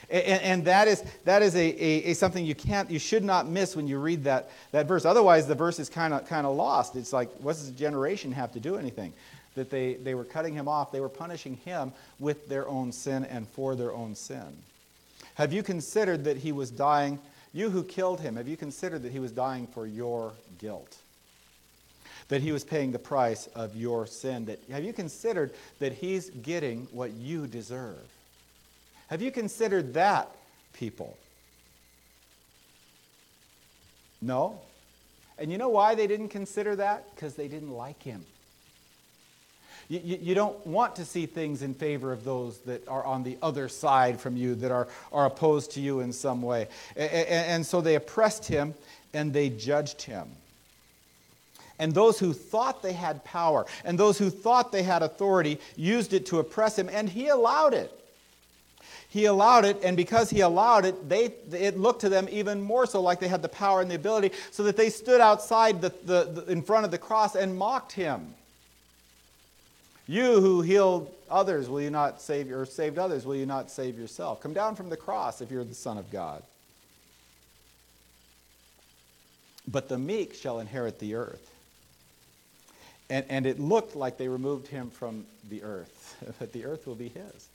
And, 0.09 0.41
and, 0.41 0.65
that 0.65 0.87
is, 0.87 1.03
that 1.25 1.41
is 1.41 1.55
a, 1.55 1.59
a, 1.59 2.11
a, 2.11 2.13
something 2.13 2.45
you 2.45 2.55
can't, 2.55 2.89
you 2.91 2.99
should 2.99 3.23
not 3.23 3.47
miss 3.49 3.75
when 3.75 3.87
you 3.87 3.99
read 3.99 4.23
that, 4.25 4.51
that 4.71 4.87
verse. 4.87 5.03
Otherwise, 5.03 5.47
the 5.47 5.55
verse 5.55 5.79
is 5.79 5.89
kind 5.89 6.13
of 6.13 6.27
kind 6.27 6.45
of 6.45 6.55
lost. 6.55 6.95
It's 6.95 7.11
like, 7.11 7.31
what 7.39 7.53
does 7.53 7.69
a 7.69 7.71
generation 7.71 8.31
have 8.31 8.53
to 8.53 8.59
do 8.59 8.75
anything? 8.75 9.13
That 9.55 9.69
they, 9.69 9.95
they 9.95 10.15
were 10.15 10.23
cutting 10.23 10.53
him 10.53 10.67
off, 10.67 10.91
they 10.91 10.99
were 10.99 11.09
punishing 11.09 11.57
him 11.57 11.91
with 12.19 12.47
their 12.47 12.67
own 12.67 12.91
sin 12.91 13.25
and 13.25 13.47
for 13.47 13.75
their 13.75 13.93
own 13.93 14.15
sin. 14.15 14.57
Have 15.35 15.51
you 15.51 15.63
considered 15.63 16.23
that 16.25 16.37
he 16.37 16.51
was 16.51 16.69
dying, 16.69 17.19
you 17.53 17.69
who 17.69 17.83
killed 17.83 18.19
him, 18.19 18.35
have 18.35 18.47
you 18.47 18.57
considered 18.57 19.03
that 19.03 19.11
he 19.11 19.19
was 19.19 19.31
dying 19.31 19.67
for 19.67 19.87
your 19.87 20.33
guilt? 20.59 20.97
That 22.27 22.41
he 22.41 22.51
was 22.51 22.63
paying 22.63 22.91
the 22.91 22.99
price 22.99 23.47
of 23.47 23.75
your 23.75 24.07
sin? 24.07 24.45
That, 24.45 24.59
have 24.71 24.83
you 24.83 24.93
considered 24.93 25.53
that 25.79 25.93
he's 25.93 26.29
getting 26.29 26.87
what 26.91 27.11
you 27.11 27.47
deserve? 27.47 28.03
Have 29.07 29.21
you 29.21 29.31
considered 29.31 29.93
that, 29.93 30.29
people? 30.73 31.17
No. 34.21 34.59
And 35.37 35.51
you 35.51 35.57
know 35.57 35.69
why 35.69 35.95
they 35.95 36.07
didn't 36.07 36.29
consider 36.29 36.75
that? 36.77 37.13
Because 37.13 37.35
they 37.35 37.47
didn't 37.47 37.71
like 37.71 38.01
him. 38.01 38.25
You, 39.87 40.01
you, 40.03 40.19
you, 40.21 40.35
don't 40.35 40.65
want 40.65 40.95
to 40.95 41.05
see 41.05 41.27
things 41.27 41.61
in 41.61 41.75
favor 41.75 42.11
of 42.11 42.23
those 42.23 42.57
that 42.59 42.87
are 42.87 43.03
on 43.03 43.23
the 43.23 43.37
other 43.41 43.69
side 43.69 44.19
from 44.19 44.35
you, 44.35 44.55
that 44.55 44.71
are, 44.71 44.87
are 45.11 45.27
opposed 45.27 45.71
to 45.73 45.81
you 45.81 45.99
in 45.99 46.11
some 46.11 46.41
way. 46.41 46.67
And, 46.95 47.11
and, 47.11 47.65
so 47.65 47.81
they 47.81 47.95
oppressed 47.95 48.47
him 48.47 48.73
and 49.13 49.31
they 49.31 49.49
judged 49.49 50.01
him. 50.01 50.27
And 51.77 51.93
those 51.93 52.17
who 52.17 52.33
thought 52.33 52.81
they 52.81 52.93
had 52.93 53.23
power 53.23 53.65
and 53.83 53.99
those 53.99 54.17
who 54.17 54.29
thought 54.29 54.71
they 54.71 54.83
had 54.83 55.03
authority 55.03 55.59
used 55.75 56.13
it 56.13 56.25
to 56.27 56.39
oppress 56.39 56.79
him, 56.79 56.89
and 56.91 57.09
he 57.09 57.27
allowed 57.27 57.73
it. 57.73 57.91
He 59.09 59.25
allowed 59.25 59.65
it, 59.65 59.81
and 59.83 59.95
because 59.95 60.29
he 60.29 60.41
allowed 60.41 60.83
it, 60.83 61.07
they, 61.07 61.25
it 61.51 61.77
looked 61.77 62.01
to 62.01 62.09
them 62.09 62.27
even 62.31 62.59
more 62.61 62.85
so 62.85 63.01
like 63.01 63.19
they 63.19 63.27
had 63.27 63.41
the 63.41 63.49
power 63.49 63.81
and 63.81 63.89
the 63.89 63.95
ability, 63.95 64.31
so 64.51 64.63
that 64.63 64.77
they 64.77 64.89
stood 64.89 65.21
outside 65.21 65.79
the, 65.79 65.93
the, 66.03 66.23
the 66.23 66.51
in 66.51 66.61
front 66.61 66.85
of 66.85 66.91
the 66.91 66.97
cross 66.97 67.35
and 67.35 67.55
mocked 67.55 67.91
him. 67.91 68.33
You 70.07 70.39
who 70.39 70.61
healed 70.61 71.13
others, 71.29 71.67
will 71.67 71.81
you 71.81 71.89
not 71.89 72.21
save, 72.21 72.51
or 72.51 72.65
saved 72.65 72.99
others, 72.99 73.25
will 73.25 73.35
you 73.35 73.45
not 73.45 73.71
save 73.71 73.97
yourself? 73.97 74.39
Come 74.41 74.53
down 74.53 74.75
from 74.75 74.89
the 74.89 74.97
cross 74.97 75.41
if 75.41 75.49
you're 75.49 75.63
the 75.63 75.73
Son 75.73 75.97
of 75.97 76.11
God. 76.11 76.43
But 79.67 79.89
the 79.89 79.97
meek 79.97 80.35
shall 80.35 80.59
inherit 80.59 80.99
the 80.99 81.15
earth. 81.15 81.51
And, 83.09 83.25
and 83.29 83.45
it 83.45 83.59
looked 83.59 83.95
like 83.95 84.17
they 84.17 84.27
removed 84.27 84.67
him 84.67 84.89
from 84.89 85.25
the 85.49 85.63
earth, 85.63 86.15
but 86.39 86.53
the 86.53 86.65
earth 86.65 86.85
will 86.85 86.95
be 86.95 87.09
his. 87.09 87.47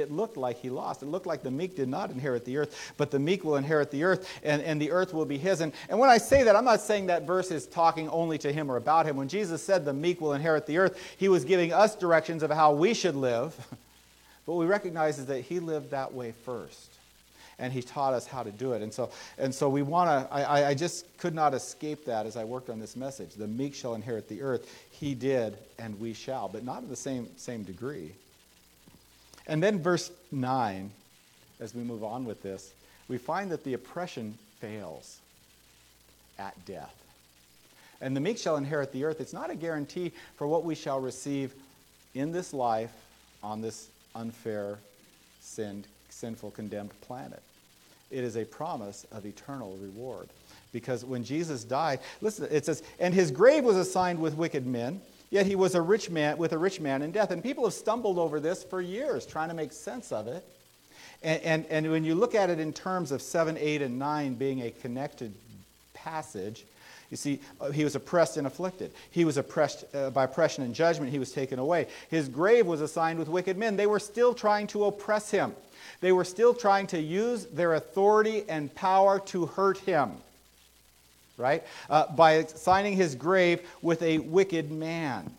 It 0.00 0.10
looked 0.10 0.36
like 0.36 0.58
he 0.58 0.70
lost. 0.70 1.02
It 1.02 1.06
looked 1.06 1.26
like 1.26 1.42
the 1.42 1.50
meek 1.50 1.76
did 1.76 1.88
not 1.88 2.10
inherit 2.10 2.44
the 2.44 2.56
earth, 2.58 2.92
but 2.96 3.10
the 3.10 3.18
meek 3.18 3.44
will 3.44 3.56
inherit 3.56 3.90
the 3.90 4.04
earth, 4.04 4.40
and, 4.42 4.62
and 4.62 4.80
the 4.80 4.90
earth 4.90 5.12
will 5.12 5.24
be 5.24 5.38
his. 5.38 5.60
And, 5.60 5.72
and 5.88 5.98
when 5.98 6.10
I 6.10 6.18
say 6.18 6.42
that, 6.42 6.56
I'm 6.56 6.64
not 6.64 6.80
saying 6.80 7.06
that 7.06 7.26
verse 7.26 7.50
is 7.50 7.66
talking 7.66 8.08
only 8.08 8.38
to 8.38 8.52
him 8.52 8.70
or 8.70 8.76
about 8.76 9.06
him. 9.06 9.16
When 9.16 9.28
Jesus 9.28 9.62
said 9.62 9.84
the 9.84 9.92
meek 9.92 10.20
will 10.20 10.34
inherit 10.34 10.66
the 10.66 10.78
earth, 10.78 11.00
he 11.16 11.28
was 11.28 11.44
giving 11.44 11.72
us 11.72 11.94
directions 11.94 12.42
of 12.42 12.50
how 12.50 12.72
we 12.72 12.94
should 12.94 13.16
live. 13.16 13.54
But 14.46 14.54
we 14.54 14.66
recognize 14.66 15.18
is 15.18 15.26
that 15.26 15.40
he 15.40 15.58
lived 15.58 15.90
that 15.90 16.14
way 16.14 16.32
first 16.44 16.96
and 17.58 17.72
he 17.72 17.82
taught 17.82 18.14
us 18.14 18.26
how 18.26 18.42
to 18.42 18.52
do 18.52 18.72
it. 18.72 18.82
And 18.82 18.92
so, 18.92 19.10
and 19.38 19.54
so 19.54 19.68
we 19.68 19.82
want 19.82 20.08
to, 20.28 20.32
I, 20.32 20.68
I 20.68 20.74
just 20.74 21.16
could 21.18 21.34
not 21.34 21.54
escape 21.54 22.04
that 22.04 22.26
as 22.26 22.36
I 22.36 22.44
worked 22.44 22.68
on 22.68 22.78
this 22.78 22.96
message. 22.96 23.34
The 23.34 23.46
meek 23.46 23.74
shall 23.74 23.94
inherit 23.94 24.28
the 24.28 24.42
earth. 24.42 24.70
He 24.90 25.14
did, 25.14 25.56
and 25.78 25.98
we 25.98 26.12
shall, 26.12 26.48
but 26.48 26.64
not 26.64 26.82
in 26.82 26.88
the 26.88 26.96
same, 26.96 27.28
same 27.36 27.62
degree. 27.62 28.12
And 29.46 29.62
then, 29.62 29.80
verse 29.80 30.10
9, 30.32 30.90
as 31.60 31.74
we 31.74 31.82
move 31.82 32.02
on 32.02 32.24
with 32.24 32.42
this, 32.42 32.72
we 33.08 33.18
find 33.18 33.50
that 33.52 33.64
the 33.64 33.74
oppression 33.74 34.36
fails 34.60 35.18
at 36.38 36.64
death. 36.66 36.94
And 38.00 38.14
the 38.14 38.20
meek 38.20 38.38
shall 38.38 38.56
inherit 38.56 38.92
the 38.92 39.04
earth. 39.04 39.20
It's 39.20 39.32
not 39.32 39.50
a 39.50 39.54
guarantee 39.54 40.12
for 40.36 40.46
what 40.46 40.64
we 40.64 40.74
shall 40.74 41.00
receive 41.00 41.54
in 42.14 42.32
this 42.32 42.52
life 42.52 42.92
on 43.42 43.60
this 43.60 43.88
unfair, 44.14 44.78
sinned, 45.40 45.86
sinful, 46.10 46.50
condemned 46.50 46.90
planet. 47.02 47.42
It 48.10 48.24
is 48.24 48.36
a 48.36 48.44
promise 48.44 49.06
of 49.12 49.26
eternal 49.26 49.76
reward. 49.80 50.28
Because 50.72 51.04
when 51.04 51.24
Jesus 51.24 51.64
died, 51.64 52.00
listen, 52.20 52.48
it 52.50 52.66
says, 52.66 52.82
and 52.98 53.14
his 53.14 53.30
grave 53.30 53.64
was 53.64 53.76
assigned 53.76 54.20
with 54.20 54.34
wicked 54.34 54.66
men, 54.66 55.00
yet 55.30 55.46
he 55.46 55.56
was 55.56 55.74
a 55.74 55.82
rich 55.82 56.10
man 56.10 56.38
with 56.38 56.52
a 56.52 56.58
rich 56.58 56.80
man 56.80 57.02
in 57.02 57.12
death. 57.12 57.30
And 57.30 57.42
people 57.42 57.64
have 57.64 57.74
stumbled 57.74 58.18
over 58.18 58.40
this 58.40 58.64
for 58.64 58.80
years, 58.80 59.26
trying 59.26 59.48
to 59.48 59.54
make 59.54 59.72
sense 59.72 60.12
of 60.12 60.26
it. 60.26 60.44
And, 61.22 61.42
and, 61.42 61.66
and 61.66 61.90
when 61.90 62.04
you 62.04 62.14
look 62.14 62.34
at 62.34 62.50
it 62.50 62.60
in 62.60 62.72
terms 62.72 63.10
of 63.12 63.22
7, 63.22 63.56
8, 63.58 63.82
and 63.82 63.98
9 63.98 64.34
being 64.34 64.62
a 64.62 64.70
connected 64.70 65.32
passage, 65.94 66.64
you 67.10 67.16
see, 67.16 67.40
uh, 67.60 67.70
he 67.70 67.84
was 67.84 67.94
oppressed 67.94 68.36
and 68.36 68.46
afflicted. 68.46 68.90
He 69.10 69.24
was 69.24 69.36
oppressed 69.36 69.84
uh, 69.94 70.10
by 70.10 70.24
oppression 70.24 70.64
and 70.64 70.74
judgment. 70.74 71.12
He 71.12 71.18
was 71.18 71.32
taken 71.32 71.58
away. 71.58 71.86
His 72.10 72.28
grave 72.28 72.66
was 72.66 72.80
assigned 72.80 73.18
with 73.18 73.28
wicked 73.28 73.56
men. 73.56 73.76
They 73.76 73.86
were 73.86 74.00
still 74.00 74.34
trying 74.34 74.66
to 74.68 74.86
oppress 74.86 75.30
him. 75.30 75.54
They 76.00 76.12
were 76.12 76.24
still 76.24 76.52
trying 76.52 76.88
to 76.88 77.00
use 77.00 77.46
their 77.46 77.74
authority 77.74 78.44
and 78.48 78.74
power 78.74 79.20
to 79.26 79.46
hurt 79.46 79.78
him, 79.78 80.12
right? 81.36 81.62
Uh, 81.90 82.06
by 82.14 82.44
signing 82.44 82.94
his 82.94 83.14
grave 83.14 83.60
with 83.82 84.02
a 84.02 84.18
wicked 84.18 84.70
man. 84.70 85.30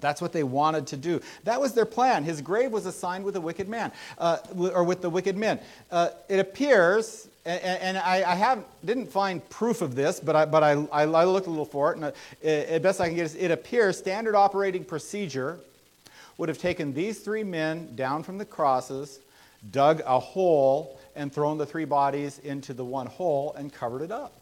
That's 0.00 0.22
what 0.22 0.32
they 0.32 0.42
wanted 0.42 0.86
to 0.88 0.96
do. 0.96 1.20
That 1.44 1.60
was 1.60 1.74
their 1.74 1.84
plan. 1.84 2.24
His 2.24 2.40
grave 2.40 2.72
was 2.72 2.86
assigned 2.86 3.24
with 3.24 3.36
a 3.36 3.40
wicked 3.40 3.68
man, 3.68 3.92
uh, 4.18 4.38
or 4.56 4.84
with 4.84 5.02
the 5.02 5.10
wicked 5.10 5.36
men. 5.36 5.60
Uh, 5.90 6.10
it 6.28 6.38
appears, 6.38 7.28
and, 7.44 7.98
I, 7.98 8.34
have, 8.34 8.64
didn't 8.84 9.08
find 9.08 9.46
proof 9.50 9.82
of 9.82 9.94
this, 9.94 10.18
but 10.18 10.34
I, 10.34 10.44
but 10.46 10.62
I, 10.62 10.72
I 10.92 11.04
looked 11.04 11.46
a 11.46 11.50
little 11.50 11.66
for 11.66 11.92
it, 11.92 11.98
and 11.98 12.04
uh, 12.06 12.78
best 12.78 13.00
I 13.00 13.08
can 13.08 13.16
get 13.16 13.26
is 13.26 13.34
it 13.34 13.50
appears 13.50 13.98
standard 13.98 14.34
operating 14.34 14.84
procedure 14.84 15.58
would 16.38 16.48
have 16.48 16.58
taken 16.58 16.94
these 16.94 17.20
three 17.20 17.44
men 17.44 17.94
down 17.94 18.22
from 18.22 18.38
the 18.38 18.44
crosses, 18.46 19.20
dug 19.70 20.00
a 20.06 20.18
hole, 20.18 20.98
and 21.14 21.30
thrown 21.30 21.58
the 21.58 21.66
three 21.66 21.84
bodies 21.84 22.38
into 22.38 22.72
the 22.72 22.84
one 22.84 23.06
hole 23.06 23.54
and 23.58 23.72
covered 23.72 24.00
it 24.00 24.10
up. 24.10 24.32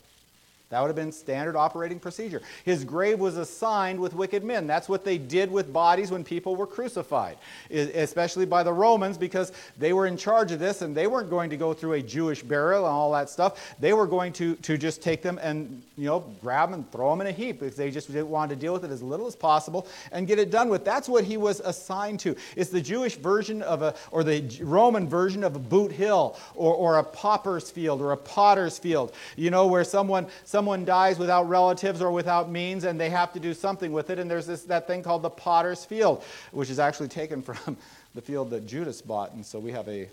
That 0.71 0.81
would 0.81 0.87
have 0.87 0.97
been 0.97 1.11
standard 1.11 1.57
operating 1.57 1.99
procedure. 1.99 2.43
His 2.65 2.85
grave 2.85 3.19
was 3.19 3.37
assigned 3.37 3.99
with 3.99 4.15
wicked 4.15 4.45
men. 4.45 4.69
That's 4.69 4.89
what 4.89 5.05
they 5.05 5.19
did 5.19 5.51
with 5.51 5.73
bodies 5.73 6.13
when 6.13 6.23
people 6.23 6.55
were 6.55 6.67
crucified, 6.67 7.39
especially 7.71 8.47
by 8.47 8.63
the 8.63 8.73
Romans 8.73 9.19
because 9.19 9.51
they 9.79 9.93
were 9.93 10.07
in 10.07 10.17
charge 10.17 10.53
of 10.53 10.61
this 10.61 10.83
and 10.83 10.97
they 10.97 11.09
weren't 11.09 11.29
going 11.29 11.51
to 11.51 11.57
go 11.57 11.75
through 11.75 11.95
a 11.95 12.03
Jewish 12.03 12.45
burial 12.45 12.87
and 12.87 12.93
all 12.93 13.11
that 13.13 13.29
stuff. 13.29 13.75
They 13.81 13.93
were 13.93 14.07
going 14.07 14.33
to, 14.35 14.55
to 14.55 14.79
just 14.79 15.03
take 15.03 15.23
them 15.23 15.41
and 15.43 15.83
you 15.97 16.07
know 16.07 16.21
grab 16.41 16.71
them 16.71 16.81
and 16.81 16.93
throw 16.93 17.11
them 17.11 17.21
in 17.23 17.27
a 17.27 17.33
heap 17.33 17.59
because 17.59 17.75
they 17.75 17.91
just 17.91 18.09
wanted 18.09 18.55
to 18.55 18.61
deal 18.61 18.73
with 18.73 18.85
it 18.85 18.93
as 18.93 19.03
little 19.03 19.27
as 19.27 19.35
possible 19.35 19.89
and 20.13 20.29
get 20.29 20.39
it 20.39 20.53
done 20.53 20.69
with. 20.69 20.85
That's 20.85 21.09
what 21.09 21.25
he 21.25 21.37
was 21.37 21.59
assigned 21.59 22.21
to. 22.21 22.37
It's 22.55 22.71
the 22.71 22.81
Jewish 22.81 23.17
version 23.17 23.61
of 23.63 23.83
a, 23.83 23.97
or 24.13 24.23
the 24.23 24.49
Roman 24.63 25.09
version 25.09 25.43
of 25.43 25.57
a 25.57 25.59
boot 25.59 25.91
hill 25.91 26.39
or, 26.55 26.75
or 26.75 26.99
a 26.99 27.05
pauper's 27.05 27.73
field 27.73 28.01
or 28.01 28.13
a 28.13 28.17
potter's 28.17 28.79
field, 28.79 29.13
you 29.37 29.51
know, 29.51 29.67
where 29.67 29.83
someone, 29.83 30.29
someone 30.45 30.60
someone 30.61 30.85
dies 30.85 31.19
without 31.19 31.49
relatives 31.49 32.03
or 32.03 32.11
without 32.11 32.51
means 32.51 32.85
and 32.85 33.01
they 33.01 33.09
have 33.09 33.33
to 33.33 33.41
do 33.41 33.55
something 33.55 33.93
with 33.93 34.11
it. 34.11 34.19
And 34.19 34.31
there's 34.31 34.45
this, 34.45 34.65
that 34.65 34.87
thing 34.87 35.03
called 35.03 35.23
the 35.23 35.31
potter's 35.31 35.87
field, 35.87 36.23
which 36.53 36.69
is 36.69 36.79
actually 36.79 37.09
taken 37.09 37.41
from 37.51 37.79
the 38.15 38.21
field 38.21 38.51
that 38.51 38.67
Judas 38.67 39.01
bought. 39.01 39.33
And 39.33 39.47
so 39.47 39.59
we 39.59 39.73
have 39.73 39.89
a 39.89 40.07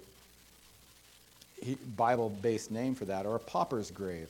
Bible 1.97 2.29
based 2.29 2.71
name 2.71 2.95
for 2.95 3.03
that, 3.03 3.25
or 3.25 3.35
a 3.35 3.39
pauper's 3.39 3.91
grave. 3.91 4.29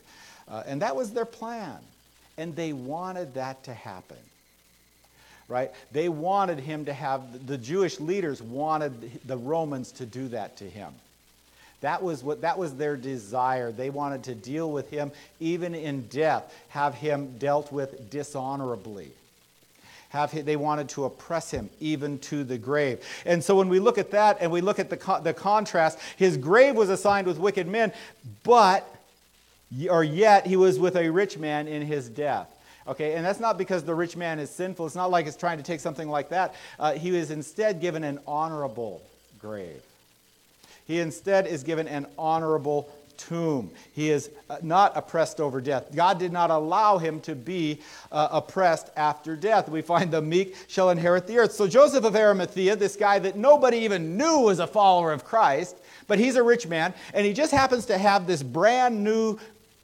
Uh, 0.50 0.64
and 0.66 0.82
that 0.82 0.96
was 0.96 1.12
their 1.12 1.24
plan. 1.24 1.78
And 2.40 2.56
they 2.56 2.74
wanted 2.74 3.36
that 3.36 3.64
to 3.66 3.74
happen. 3.76 4.18
Right? 5.48 5.72
They 5.92 6.10
wanted 6.10 6.58
him 6.58 6.86
to 6.86 6.94
have, 6.94 7.46
the 7.46 7.60
Jewish 7.60 8.00
leaders 8.00 8.42
wanted 8.42 9.22
the 9.28 9.38
Romans 9.38 9.92
to 9.94 10.08
do 10.08 10.30
that 10.30 10.58
to 10.58 10.64
him. 10.64 10.96
That 11.82 12.02
was, 12.02 12.24
what, 12.24 12.42
that 12.42 12.58
was 12.58 12.74
their 12.76 12.98
desire. 12.98 13.72
They 13.72 13.90
wanted 13.90 14.24
to 14.24 14.36
deal 14.36 14.72
with 14.72 14.90
him 14.90 15.12
even 15.40 15.76
in 15.76 16.08
death, 16.08 16.54
have 16.70 16.96
him 16.96 17.38
dealt 17.38 17.72
with 17.72 18.10
dishonorably. 18.10 19.12
Have 20.10 20.46
they 20.46 20.56
wanted 20.56 20.90
to 20.90 21.04
oppress 21.04 21.52
him 21.52 21.70
even 21.80 22.18
to 22.20 22.44
the 22.44 22.58
grave. 22.58 23.06
And 23.26 23.44
so 23.44 23.56
when 23.56 23.68
we 23.68 23.80
look 23.80 23.98
at 23.98 24.12
that 24.12 24.38
and 24.40 24.52
we 24.52 24.62
look 24.62 24.80
at 24.80 24.90
the, 24.90 25.20
the 25.22 25.34
contrast, 25.34 26.00
his 26.16 26.38
grave 26.38 26.76
was 26.76 26.90
assigned 26.90 27.28
with 27.28 27.38
wicked 27.38 27.68
men, 27.68 27.92
but, 28.44 28.90
or 29.90 30.04
yet, 30.04 30.48
he 30.48 30.56
was 30.56 30.80
with 30.80 30.96
a 30.96 31.10
rich 31.10 31.38
man 31.38 31.68
in 31.68 31.82
his 31.82 32.08
death. 32.08 32.48
Okay, 32.88 33.16
and 33.16 33.26
that's 33.26 33.42
not 33.42 33.58
because 33.58 33.84
the 33.84 33.94
rich 33.94 34.16
man 34.16 34.40
is 34.40 34.50
sinful. 34.50 34.86
It's 34.86 34.96
not 34.96 35.12
like 35.12 35.28
it's 35.28 35.36
trying 35.36 35.58
to 35.58 35.64
take 35.64 35.82
something 35.82 36.08
like 36.08 36.30
that. 36.30 36.56
Uh, 36.80 36.94
he 36.94 37.12
was 37.12 37.30
instead 37.30 37.82
given 37.82 38.06
an 38.06 38.20
honorable 38.26 39.02
grave. 39.42 39.84
He 40.88 41.00
instead 41.00 41.48
is 41.48 41.64
given 41.64 41.88
an 41.88 42.08
honorable 42.18 42.90
tomb. 43.18 43.72
He 43.94 44.10
is 44.10 44.30
uh, 44.50 44.58
not 44.62 44.96
oppressed 44.96 45.42
over 45.42 45.60
death. 45.60 45.94
God 45.94 46.20
did 46.20 46.32
not 46.32 46.50
allow 46.50 46.98
him 46.98 47.20
to 47.22 47.36
be 47.36 47.82
uh, 48.12 48.30
oppressed 48.32 48.90
after 48.96 49.36
death. 49.36 49.70
We 49.70 49.82
find 49.82 50.12
the 50.12 50.22
meek 50.22 50.56
shall 50.68 50.90
inherit 50.90 51.28
the 51.28 51.40
earth. 51.40 51.52
So 51.52 51.68
Joseph 51.68 52.06
of 52.06 52.16
Arimathea, 52.16 52.76
this 52.76 52.96
guy 52.96 53.20
that 53.20 53.36
nobody 53.36 53.80
even 53.80 54.18
knew 54.18 54.40
was 54.40 54.60
a 54.60 54.68
follower 54.68 55.12
of 55.12 55.26
Christ, 55.26 55.76
but 56.08 56.20
he's 56.20 56.36
a 56.36 56.44
rich 56.44 56.68
man, 56.68 56.94
and 57.14 57.26
he 57.26 57.34
just 57.34 57.52
happens 57.52 57.86
to 57.88 57.98
have 57.98 58.28
this 58.28 58.44
brand 58.44 59.04
new 59.04 59.38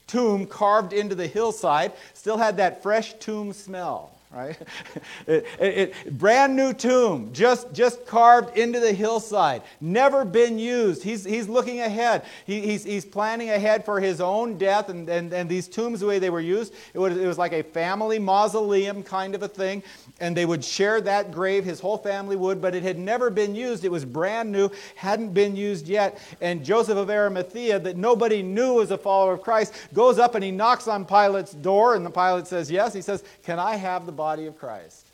tomb 0.07 0.45
carved 0.45 0.93
into 0.93 1.15
the 1.15 1.27
hillside, 1.27 1.91
still 2.13 2.37
had 2.37 2.57
that 2.57 2.83
fresh 2.83 3.13
tomb 3.15 3.51
smell 3.51 4.11
right? 4.33 4.57
it, 5.27 5.45
it, 5.59 5.77
it, 5.77 6.17
brand 6.17 6.55
new 6.55 6.73
tomb, 6.73 7.31
just, 7.33 7.71
just 7.73 8.05
carved 8.05 8.57
into 8.57 8.79
the 8.79 8.91
hillside, 8.91 9.61
never 9.79 10.25
been 10.25 10.57
used. 10.57 11.03
He's, 11.03 11.23
he's 11.23 11.47
looking 11.47 11.81
ahead. 11.81 12.25
He, 12.45 12.61
he's, 12.61 12.83
he's 12.83 13.05
planning 13.05 13.49
ahead 13.51 13.85
for 13.85 13.99
his 13.99 14.19
own 14.19 14.57
death. 14.57 14.89
And, 14.89 15.07
and, 15.09 15.31
and 15.33 15.49
these 15.49 15.67
tombs, 15.67 15.99
the 15.99 16.07
way 16.07 16.19
they 16.19 16.29
were 16.29 16.41
used, 16.41 16.73
it 16.93 16.99
was, 16.99 17.15
it 17.17 17.27
was 17.27 17.37
like 17.37 17.53
a 17.53 17.63
family 17.63 18.19
mausoleum 18.19 19.03
kind 19.03 19.35
of 19.35 19.43
a 19.43 19.47
thing. 19.47 19.83
And 20.19 20.35
they 20.35 20.45
would 20.45 20.63
share 20.63 20.99
that 21.01 21.31
grave, 21.31 21.63
his 21.63 21.79
whole 21.79 21.97
family 21.97 22.35
would, 22.35 22.61
but 22.61 22.73
it 22.73 22.83
had 22.83 22.97
never 22.97 23.29
been 23.29 23.53
used. 23.55 23.85
It 23.85 23.91
was 23.91 24.05
brand 24.05 24.51
new, 24.51 24.71
hadn't 24.95 25.33
been 25.33 25.55
used 25.55 25.87
yet. 25.87 26.19
And 26.41 26.65
Joseph 26.65 26.97
of 26.97 27.09
Arimathea, 27.09 27.79
that 27.79 27.97
nobody 27.97 28.41
knew 28.41 28.73
was 28.75 28.91
a 28.91 28.97
follower 28.97 29.33
of 29.33 29.41
Christ, 29.41 29.73
goes 29.93 30.17
up 30.17 30.35
and 30.35 30.43
he 30.43 30.51
knocks 30.51 30.87
on 30.87 31.05
Pilate's 31.05 31.53
door. 31.53 31.95
And 31.95 32.05
the 32.05 32.09
Pilate 32.09 32.47
says, 32.47 32.71
Yes. 32.71 32.93
He 32.93 33.01
says, 33.01 33.23
Can 33.43 33.59
I 33.59 33.75
have 33.75 34.05
the 34.05 34.11
body 34.23 34.45
of 34.45 34.57
Christ? 34.57 35.05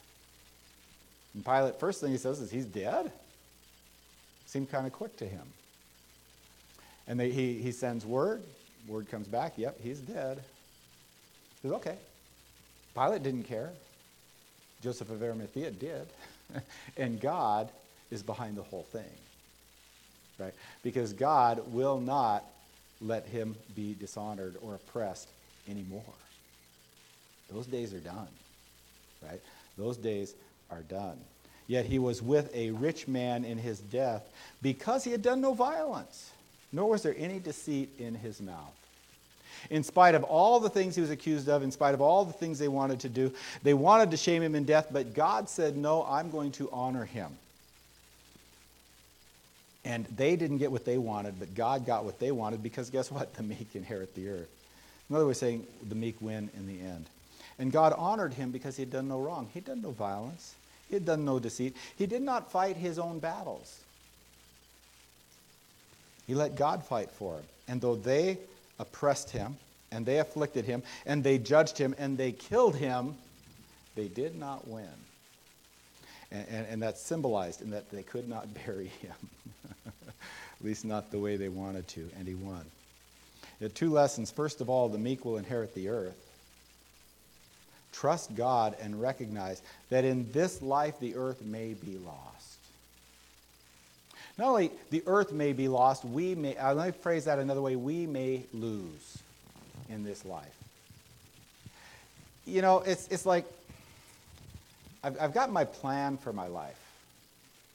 And 1.34 1.44
Pilate, 1.44 1.80
first 1.80 2.00
thing 2.00 2.12
he 2.12 2.18
says 2.18 2.40
is, 2.40 2.52
He's 2.52 2.66
dead. 2.66 3.12
Seemed 4.46 4.70
kind 4.70 4.86
of 4.86 4.94
quick 4.94 5.18
to 5.18 5.26
him. 5.26 5.42
And 7.08 7.20
they, 7.20 7.32
he, 7.32 7.56
he 7.56 7.72
sends 7.72 8.06
word. 8.06 8.44
Word 8.88 9.10
comes 9.10 9.28
back, 9.28 9.54
Yep, 9.58 9.80
he's 9.82 10.00
dead. 10.00 10.38
He 11.56 11.68
says, 11.68 11.72
Okay. 11.78 11.98
Pilate 12.94 13.24
didn't 13.24 13.46
care. 13.46 13.72
Joseph 14.84 15.10
of 15.10 15.24
Arimathea 15.24 15.72
did. 15.72 16.06
and 16.98 17.20
God 17.20 17.70
is 18.12 18.22
behind 18.22 18.58
the 18.58 18.64
whole 18.64 18.86
thing. 18.92 19.18
Right? 20.38 20.54
Because 20.84 21.14
God 21.14 21.64
will 21.74 22.00
not 22.00 22.44
let 23.02 23.26
him 23.26 23.56
be 23.76 23.96
dishonored 24.00 24.56
or 24.62 24.76
oppressed 24.76 25.30
anymore. 25.68 26.14
Those 27.52 27.66
days 27.66 27.92
are 27.96 28.00
done. 28.00 28.28
Right? 29.22 29.42
Those 29.78 29.98
days 29.98 30.36
are 30.70 30.82
done. 30.82 31.18
Yet 31.68 31.86
he 31.86 32.00
was 32.00 32.22
with 32.22 32.54
a 32.56 32.72
rich 32.72 33.08
man 33.08 33.46
in 33.46 33.58
his 33.58 33.80
death 33.80 34.28
because 34.62 35.04
he 35.04 35.12
had 35.12 35.22
done 35.22 35.40
no 35.40 35.54
violence, 35.54 36.32
nor 36.72 36.90
was 36.90 37.04
there 37.04 37.16
any 37.18 37.40
deceit 37.40 37.90
in 38.00 38.16
his 38.16 38.42
mouth. 38.42 38.74
In 39.70 39.84
spite 39.84 40.16
of 40.16 40.24
all 40.24 40.60
the 40.60 40.70
things 40.70 40.96
he 40.96 41.02
was 41.02 41.12
accused 41.12 41.48
of, 41.50 41.64
in 41.64 41.72
spite 41.72 41.94
of 41.94 42.02
all 42.02 42.26
the 42.26 42.34
things 42.34 42.58
they 42.58 42.68
wanted 42.68 43.02
to 43.02 43.10
do, 43.10 43.32
they 43.62 43.74
wanted 43.74 44.10
to 44.12 44.18
shame 44.18 44.42
him 44.42 44.56
in 44.56 44.64
death, 44.64 44.88
but 44.92 45.14
God 45.14 45.50
said, 45.50 45.78
No, 45.78 46.06
I'm 46.06 46.32
going 46.32 46.52
to 46.54 46.70
honor 46.72 47.06
him. 47.06 47.38
And 49.86 50.06
they 50.06 50.36
didn't 50.36 50.58
get 50.58 50.72
what 50.72 50.86
they 50.86 50.98
wanted, 50.98 51.40
but 51.40 51.54
God 51.56 51.86
got 51.86 52.06
what 52.06 52.20
they 52.20 52.32
wanted 52.32 52.64
because 52.64 52.90
guess 52.90 53.12
what? 53.12 53.34
The 53.40 53.44
meek 53.44 53.76
inherit 53.76 54.16
the 54.16 54.30
earth. 54.30 54.50
Another 55.10 55.26
way 55.26 55.32
of 55.32 55.38
saying 55.38 55.68
the 55.88 55.96
meek 55.96 56.16
win 56.20 56.50
in 56.56 56.68
the 56.68 56.82
end. 56.82 57.06
And 57.60 57.72
God 57.72 57.94
honored 57.98 58.34
him 58.34 58.52
because 58.52 58.78
he 58.78 58.84
had 58.84 58.92
done 58.92 59.10
no 59.10 59.20
wrong. 59.20 59.50
He 59.54 59.60
had 59.60 59.66
done 59.66 59.82
no 59.82 59.92
violence. 59.92 60.56
He 60.88 60.96
had 60.96 61.06
done 61.06 61.26
no 61.26 61.40
deceit. 61.40 61.76
He 61.98 62.08
did 62.08 62.22
not 62.22 62.52
fight 62.52 62.78
his 62.78 62.98
own 62.98 63.20
battles. 63.20 63.82
He 66.26 66.34
let 66.34 66.56
God 66.56 66.84
fight 66.84 67.12
for 67.12 67.36
him. 67.36 67.44
And 67.68 67.82
though 67.82 67.96
they 67.96 68.38
oppressed 68.80 69.30
him, 69.32 69.58
and 69.92 70.06
they 70.06 70.20
afflicted 70.20 70.66
him, 70.66 70.84
and 71.06 71.24
they 71.24 71.38
judged 71.38 71.78
him, 71.78 71.96
and 71.98 72.18
they 72.18 72.32
killed 72.32 72.76
him, 72.76 73.16
they 73.96 74.08
did 74.08 74.36
not 74.36 74.68
win. 74.68 74.88
And, 76.32 76.48
and, 76.50 76.68
and 76.68 76.82
that's 76.82 77.02
symbolized 77.02 77.62
in 77.62 77.72
that 77.72 77.90
they 77.92 78.04
could 78.04 78.30
not 78.30 78.48
bury 78.66 78.92
him, 79.02 79.16
at 79.88 80.64
least 80.66 80.86
not 80.86 81.12
the 81.12 81.20
way 81.20 81.36
they 81.36 81.50
wanted 81.50 81.88
to, 81.90 82.10
and 82.18 82.28
he 82.28 82.36
won. 82.36 82.64
There 83.60 83.68
two 83.68 83.90
lessons. 83.90 84.32
First 84.32 84.62
of 84.62 84.70
all, 84.70 84.88
the 84.88 84.98
meek 84.98 85.26
will 85.26 85.38
inherit 85.38 85.76
the 85.76 85.90
earth. 85.90 86.29
Trust 87.92 88.36
God 88.36 88.76
and 88.82 89.02
recognize 89.02 89.62
that 89.90 90.06
in 90.06 90.32
this 90.32 90.62
life 90.62 91.00
the 91.00 91.16
earth 91.16 91.42
may 91.42 91.74
be 91.74 91.98
lost. 91.98 92.60
Not 94.38 94.50
only 94.50 94.72
the 94.90 95.04
earth 95.06 95.34
may 95.34 95.52
be 95.52 95.68
lost, 95.68 96.06
we 96.06 96.34
may, 96.34 96.56
uh, 96.56 96.74
let 96.74 96.86
me 96.88 96.92
phrase 96.92 97.26
that 97.26 97.40
another 97.40 97.62
way, 97.62 97.76
we 97.76 98.06
may 98.06 98.44
lose 98.54 99.18
in 99.90 100.04
this 100.04 100.24
life. 100.24 100.56
You 102.46 102.62
know, 102.62 102.80
it's, 102.80 103.08
it's 103.10 103.26
like 103.26 103.46
I've, 105.04 105.20
I've 105.20 105.34
got 105.34 105.52
my 105.52 105.66
plan 105.66 106.18
for 106.18 106.32
my 106.32 106.48
life. 106.48 106.80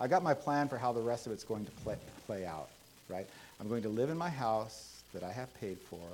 I've 0.00 0.10
got 0.10 0.22
my 0.22 0.34
plan 0.34 0.68
for 0.68 0.78
how 0.78 0.92
the 0.92 1.00
rest 1.00 1.26
of 1.26 1.32
it's 1.32 1.44
going 1.44 1.64
to 1.64 1.70
play, 1.70 1.96
play 2.26 2.46
out, 2.46 2.68
right? 3.08 3.26
I'm 3.60 3.68
going 3.68 3.82
to 3.82 3.88
live 3.88 4.10
in 4.10 4.16
my 4.16 4.30
house 4.30 5.02
that 5.12 5.22
I 5.22 5.32
have 5.32 5.52
paid 5.60 5.78
for, 5.78 6.08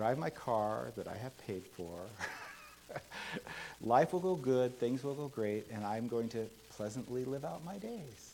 drive 0.00 0.16
my 0.16 0.30
car 0.30 0.92
that 0.96 1.06
I 1.06 1.14
have 1.14 1.36
paid 1.46 1.62
for. 1.76 1.98
Life 3.82 4.14
will 4.14 4.20
go 4.20 4.34
good, 4.34 4.78
things 4.80 5.04
will 5.04 5.12
go 5.12 5.28
great, 5.28 5.66
and 5.70 5.84
I'm 5.84 6.08
going 6.08 6.30
to 6.30 6.46
pleasantly 6.70 7.26
live 7.26 7.44
out 7.44 7.62
my 7.66 7.76
days. 7.76 8.32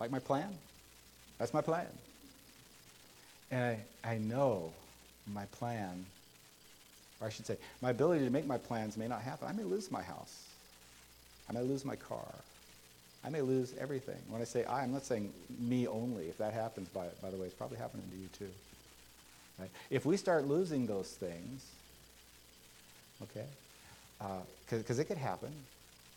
Like 0.00 0.10
my 0.10 0.20
plan? 0.20 0.48
That's 1.36 1.52
my 1.52 1.60
plan. 1.60 1.88
And 3.50 3.62
I, 3.62 4.10
I 4.10 4.16
know 4.16 4.72
my 5.30 5.44
plan, 5.58 6.06
or 7.20 7.26
I 7.26 7.30
should 7.30 7.44
say, 7.44 7.58
my 7.82 7.90
ability 7.90 8.24
to 8.24 8.30
make 8.30 8.46
my 8.46 8.56
plans 8.56 8.96
may 8.96 9.06
not 9.06 9.20
happen. 9.20 9.48
I 9.48 9.52
may 9.52 9.64
lose 9.64 9.90
my 9.90 10.02
house. 10.02 10.44
I 11.46 11.52
may 11.52 11.60
lose 11.60 11.84
my 11.84 11.96
car. 11.96 12.32
I 13.24 13.30
may 13.30 13.40
lose 13.40 13.74
everything. 13.78 14.18
When 14.28 14.40
I 14.40 14.44
say 14.44 14.64
I, 14.64 14.82
I'm 14.82 14.92
not 14.92 15.04
saying 15.04 15.32
me 15.58 15.86
only. 15.86 16.26
If 16.26 16.38
that 16.38 16.52
happens, 16.52 16.88
by, 16.88 17.06
by 17.22 17.30
the 17.30 17.36
way, 17.36 17.46
it's 17.46 17.54
probably 17.54 17.78
happening 17.78 18.06
to 18.10 18.16
you 18.16 18.28
too. 18.38 18.54
Right? 19.58 19.70
If 19.90 20.06
we 20.06 20.16
start 20.16 20.46
losing 20.46 20.86
those 20.86 21.08
things, 21.08 21.66
okay, 23.22 23.46
because 24.70 24.98
uh, 24.98 25.02
it 25.02 25.08
could 25.08 25.18
happen, 25.18 25.52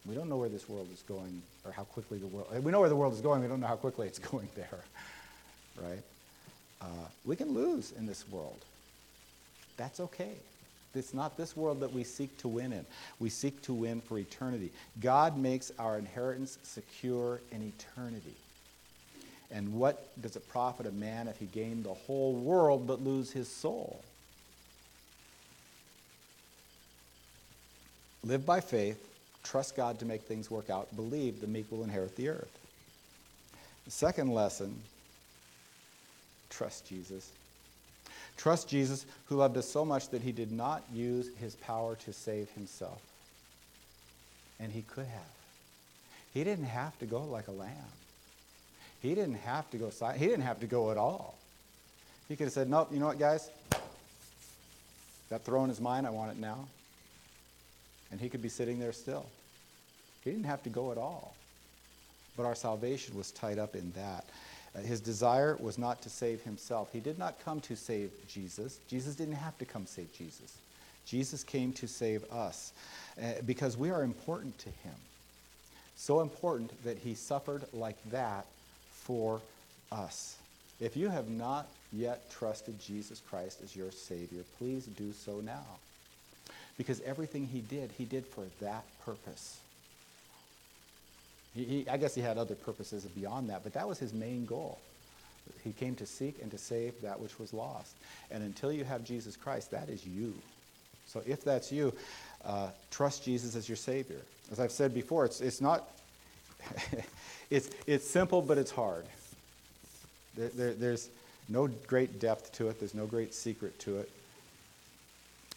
we 0.06 0.16
don't 0.16 0.30
know 0.30 0.38
where 0.38 0.50
this 0.50 0.68
world 0.70 0.88
is 0.94 1.02
going 1.08 1.42
or 1.66 1.72
how 1.72 1.84
quickly 1.84 2.18
the 2.18 2.28
world, 2.28 2.48
we 2.64 2.72
know 2.72 2.80
where 2.80 2.90
the 2.90 2.96
world 2.96 3.14
is 3.14 3.22
going, 3.22 3.42
we 3.42 3.48
don't 3.48 3.60
know 3.60 3.68
how 3.68 3.76
quickly 3.76 4.08
it's 4.08 4.20
going 4.32 4.50
there, 4.56 4.84
right? 5.82 6.04
Uh, 6.82 7.08
we 7.26 7.36
can 7.36 7.54
lose 7.54 7.94
in 7.98 8.06
this 8.06 8.28
world. 8.30 8.60
That's 9.78 10.00
okay. 10.00 10.34
It's 10.94 11.14
not 11.14 11.38
this 11.38 11.56
world 11.56 11.80
that 11.80 11.94
we 11.94 12.04
seek 12.04 12.38
to 12.40 12.48
win 12.48 12.74
in. 12.74 12.86
We 13.20 13.30
seek 13.30 13.62
to 13.64 13.74
win 13.74 14.02
for 14.02 14.18
eternity. 14.18 14.72
God 15.00 15.38
makes 15.38 15.72
our 15.80 15.98
inheritance 15.98 16.58
secure 16.64 17.40
in 17.52 17.62
eternity. 17.62 18.36
And 19.52 19.74
what 19.74 20.10
does 20.22 20.36
it 20.36 20.48
profit 20.50 20.86
a 20.86 20.92
man 20.92 21.28
if 21.28 21.38
he 21.38 21.46
gain 21.46 21.84
the 21.84 21.94
whole 21.94 22.34
world 22.34 22.88
but 22.88 23.02
lose 23.02 23.32
his 23.32 23.48
soul? 23.48 24.04
Live 28.24 28.46
by 28.46 28.60
faith 28.60 29.08
Trust 29.44 29.76
God 29.76 30.00
to 30.00 30.06
make 30.06 30.22
things 30.22 30.52
work 30.52 30.70
out. 30.70 30.96
Believe 30.96 31.42
the 31.42 31.48
meek 31.48 31.72
will 31.72 31.84
inherit 31.84 32.16
the 32.16 32.30
earth. 32.30 32.60
The 33.86 33.92
second 33.92 34.30
lesson 34.30 34.76
trust 36.50 36.86
Jesus. 36.86 37.32
Trust 38.38 38.68
Jesus, 38.68 39.06
who 39.26 39.36
loved 39.36 39.58
us 39.58 39.70
so 39.70 39.86
much 39.86 40.10
that 40.10 40.22
he 40.22 40.32
did 40.32 40.52
not 40.52 40.84
use 40.94 41.30
his 41.40 41.56
power 41.56 41.96
to 41.96 42.14
save 42.14 42.50
himself. 42.52 43.02
And 44.60 44.72
he 44.72 44.82
could 44.82 45.06
have. 45.06 45.22
He 46.34 46.44
didn't 46.44 46.66
have 46.66 46.98
to 47.00 47.06
go 47.06 47.24
like 47.24 47.48
a 47.48 47.52
lamb. 47.52 47.76
He 49.02 49.16
didn't 49.16 49.36
have 49.36 49.70
to 49.72 49.78
go 49.78 49.92
He 50.16 50.28
didn't 50.28 50.44
have 50.44 50.60
to 50.60 50.68
go 50.68 50.92
at 50.92 50.98
all. 50.98 51.36
He 52.28 52.36
could 52.36 52.46
have 52.46 52.54
said, 52.54 52.70
Nope, 52.70 52.90
you 52.92 53.00
know 53.00 53.08
what, 53.08 53.20
guys? 53.20 53.50
That 55.30 55.44
throne 55.44 55.70
is 55.70 55.82
mine. 55.82 56.06
I 56.06 56.10
want 56.10 56.32
it 56.32 56.38
now 56.38 56.68
and 58.12 58.20
he 58.20 58.30
could 58.30 58.42
be 58.42 58.50
sitting 58.50 58.78
there 58.78 58.92
still. 58.92 59.26
He 60.24 60.30
didn't 60.30 60.46
have 60.46 60.62
to 60.64 60.70
go 60.70 60.92
at 60.92 60.98
all. 60.98 61.34
But 62.38 62.46
our 62.46 62.56
salvation 62.56 63.18
was 63.18 63.32
tied 63.32 63.58
up 63.58 63.76
in 63.76 63.92
that. 63.94 64.26
His 64.80 65.02
desire 65.02 65.58
was 65.60 65.78
not 65.78 66.02
to 66.04 66.10
save 66.10 66.42
himself. 66.42 66.90
He 66.94 67.02
did 67.02 67.20
not 67.20 67.44
come 67.44 67.60
to 67.62 67.76
save 67.76 68.12
Jesus. 68.28 68.80
Jesus 68.88 69.16
didn't 69.16 69.36
have 69.36 69.58
to 69.58 69.66
come 69.66 69.86
save 69.86 70.14
Jesus. 70.14 70.58
Jesus 71.06 71.44
came 71.44 71.74
to 71.74 71.88
save 71.88 72.24
us 72.32 72.72
uh, 73.22 73.34
because 73.46 73.76
we 73.76 73.90
are 73.90 74.04
important 74.04 74.58
to 74.60 74.70
him. 74.70 74.94
So 75.98 76.22
important 76.22 76.72
that 76.84 76.98
he 76.98 77.16
suffered 77.16 77.64
like 77.74 77.98
that 78.12 78.46
for 79.04 79.42
us. 79.92 80.38
If 80.80 80.96
you 80.96 81.10
have 81.10 81.30
not 81.30 81.68
yet 81.92 82.32
trusted 82.32 82.80
Jesus 82.80 83.22
Christ 83.30 83.60
as 83.64 83.76
your 83.76 83.92
Savior, 83.92 84.44
please 84.58 84.86
do 84.86 85.12
so 85.12 85.42
now. 85.42 85.66
Because 86.78 87.02
everything 87.02 87.46
he 87.46 87.60
did, 87.60 87.92
he 87.98 88.06
did 88.06 88.26
for 88.26 88.46
that 88.62 88.84
purpose. 89.06 89.60
He, 91.54 91.64
he, 91.64 91.90
I 91.90 91.98
guess 91.98 92.16
he 92.16 92.22
had 92.22 92.38
other 92.38 92.56
purposes 92.56 93.04
beyond 93.06 93.50
that, 93.50 93.64
but 93.64 93.74
that 93.74 93.88
was 93.88 94.00
his 94.00 94.14
main 94.14 94.46
goal. 94.46 94.80
He 95.64 95.74
came 95.74 95.96
to 95.96 96.06
seek 96.06 96.42
and 96.42 96.50
to 96.52 96.58
save 96.58 97.02
that 97.02 97.20
which 97.20 97.38
was 97.40 97.54
lost. 97.54 97.96
And 98.30 98.44
until 98.44 98.72
you 98.72 98.84
have 98.84 99.04
Jesus 99.04 99.36
Christ, 99.36 99.72
that 99.72 99.90
is 99.90 100.06
you. 100.06 100.34
So 101.08 101.22
if 101.26 101.44
that's 101.44 101.72
you, 101.72 101.94
uh, 102.46 102.70
trust 102.90 103.24
Jesus 103.24 103.56
as 103.56 103.68
your 103.68 103.76
Savior. 103.76 104.22
As 104.52 104.60
I've 104.60 104.72
said 104.72 104.94
before, 104.94 105.26
it's, 105.26 105.42
it's 105.42 105.62
not, 105.62 105.90
it's, 107.50 107.70
it's 107.86 108.10
simple, 108.10 108.42
but 108.42 108.58
it's 108.58 108.72
hard. 108.72 109.06
There, 110.38 110.50
there, 110.50 110.74
there's 110.74 111.10
no 111.50 111.68
great 111.88 112.20
depth 112.20 112.54
to 112.54 112.70
it, 112.70 112.80
there's 112.80 112.96
no 112.96 113.06
great 113.06 113.34
secret 113.34 113.78
to 113.80 113.98
it. 113.98 114.10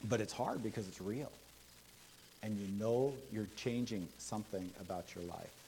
But 0.08 0.20
it's 0.20 0.32
hard 0.32 0.62
because 0.62 0.88
it's 0.88 1.00
real. 1.00 1.30
And 2.42 2.58
you 2.58 2.66
know 2.78 3.14
you're 3.32 3.48
changing 3.56 4.08
something 4.18 4.70
about 4.80 5.14
your 5.14 5.24
life. 5.24 5.63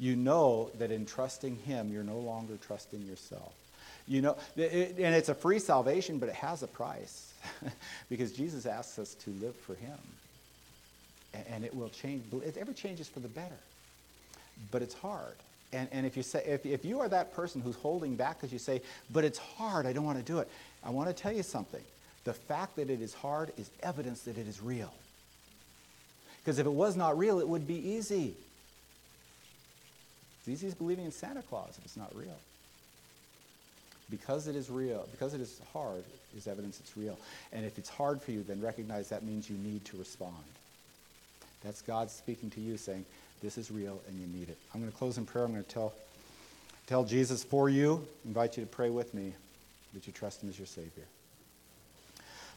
You 0.00 0.16
know 0.16 0.70
that 0.78 0.90
in 0.90 1.04
trusting 1.04 1.56
Him, 1.58 1.92
you're 1.92 2.02
no 2.02 2.18
longer 2.18 2.54
trusting 2.66 3.02
yourself. 3.02 3.52
You 4.08 4.22
know, 4.22 4.36
it, 4.56 4.96
and 4.98 5.14
it's 5.14 5.28
a 5.28 5.34
free 5.34 5.58
salvation, 5.58 6.18
but 6.18 6.30
it 6.30 6.34
has 6.34 6.62
a 6.62 6.66
price 6.66 7.32
because 8.08 8.32
Jesus 8.32 8.66
asks 8.66 8.98
us 8.98 9.14
to 9.14 9.30
live 9.42 9.54
for 9.54 9.74
Him. 9.74 9.98
And, 11.34 11.44
and 11.52 11.64
it 11.64 11.76
will 11.76 11.90
change. 11.90 12.24
It 12.44 12.56
ever 12.56 12.72
changes 12.72 13.08
for 13.08 13.20
the 13.20 13.28
better. 13.28 13.58
But 14.70 14.82
it's 14.82 14.94
hard. 14.94 15.36
And, 15.72 15.88
and 15.92 16.06
if, 16.06 16.16
you 16.16 16.22
say, 16.22 16.42
if, 16.46 16.66
if 16.66 16.84
you 16.84 16.98
are 17.00 17.08
that 17.08 17.34
person 17.34 17.60
who's 17.60 17.76
holding 17.76 18.16
back 18.16 18.38
because 18.38 18.52
you 18.52 18.58
say, 18.58 18.82
but 19.12 19.22
it's 19.22 19.38
hard, 19.38 19.86
I 19.86 19.92
don't 19.92 20.04
want 20.04 20.18
to 20.18 20.24
do 20.24 20.38
it, 20.40 20.48
I 20.82 20.90
want 20.90 21.08
to 21.08 21.14
tell 21.14 21.32
you 21.32 21.42
something. 21.42 21.82
The 22.24 22.32
fact 22.32 22.76
that 22.76 22.90
it 22.90 23.00
is 23.00 23.14
hard 23.14 23.52
is 23.56 23.70
evidence 23.82 24.22
that 24.22 24.36
it 24.36 24.48
is 24.48 24.60
real. 24.60 24.92
Because 26.42 26.58
if 26.58 26.66
it 26.66 26.72
was 26.72 26.96
not 26.96 27.16
real, 27.18 27.38
it 27.38 27.48
would 27.48 27.68
be 27.68 27.90
easy. 27.90 28.34
Easy 30.50 30.66
as 30.66 30.74
believing 30.74 31.04
in 31.04 31.12
Santa 31.12 31.42
Claus 31.42 31.76
if 31.78 31.84
it's 31.84 31.96
not 31.96 32.14
real. 32.14 32.36
Because 34.10 34.48
it 34.48 34.56
is 34.56 34.68
real, 34.68 35.06
because 35.12 35.34
it 35.34 35.40
is 35.40 35.60
hard, 35.72 36.02
is 36.36 36.48
evidence 36.48 36.80
it's 36.80 36.96
real. 36.96 37.16
And 37.52 37.64
if 37.64 37.78
it's 37.78 37.88
hard 37.88 38.20
for 38.20 38.32
you, 38.32 38.42
then 38.42 38.60
recognize 38.60 39.08
that 39.10 39.22
means 39.22 39.48
you 39.48 39.56
need 39.56 39.84
to 39.84 39.96
respond. 39.96 40.34
That's 41.62 41.80
God 41.82 42.10
speaking 42.10 42.50
to 42.50 42.60
you 42.60 42.76
saying, 42.76 43.04
this 43.42 43.56
is 43.56 43.70
real 43.70 44.00
and 44.08 44.18
you 44.18 44.26
need 44.26 44.48
it. 44.48 44.58
I'm 44.74 44.80
going 44.80 44.90
to 44.90 44.98
close 44.98 45.16
in 45.16 45.26
prayer. 45.26 45.44
I'm 45.44 45.52
going 45.52 45.62
to 45.62 45.70
tell, 45.70 45.92
tell 46.86 47.04
Jesus 47.04 47.44
for 47.44 47.68
you, 47.68 48.04
invite 48.24 48.56
you 48.56 48.64
to 48.64 48.68
pray 48.68 48.90
with 48.90 49.14
me 49.14 49.32
that 49.94 50.06
you 50.06 50.12
trust 50.12 50.42
him 50.42 50.48
as 50.48 50.58
your 50.58 50.66
Savior. 50.66 51.04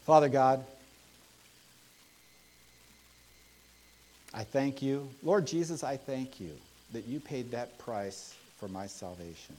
Father 0.05 0.29
God, 0.29 0.65
I 4.33 4.43
thank 4.43 4.81
you. 4.81 5.07
Lord 5.21 5.45
Jesus, 5.45 5.83
I 5.83 5.97
thank 5.97 6.39
you 6.39 6.57
that 6.93 7.07
you 7.07 7.19
paid 7.19 7.51
that 7.51 7.77
price 7.77 8.35
for 8.57 8.67
my 8.67 8.87
salvation. 8.87 9.55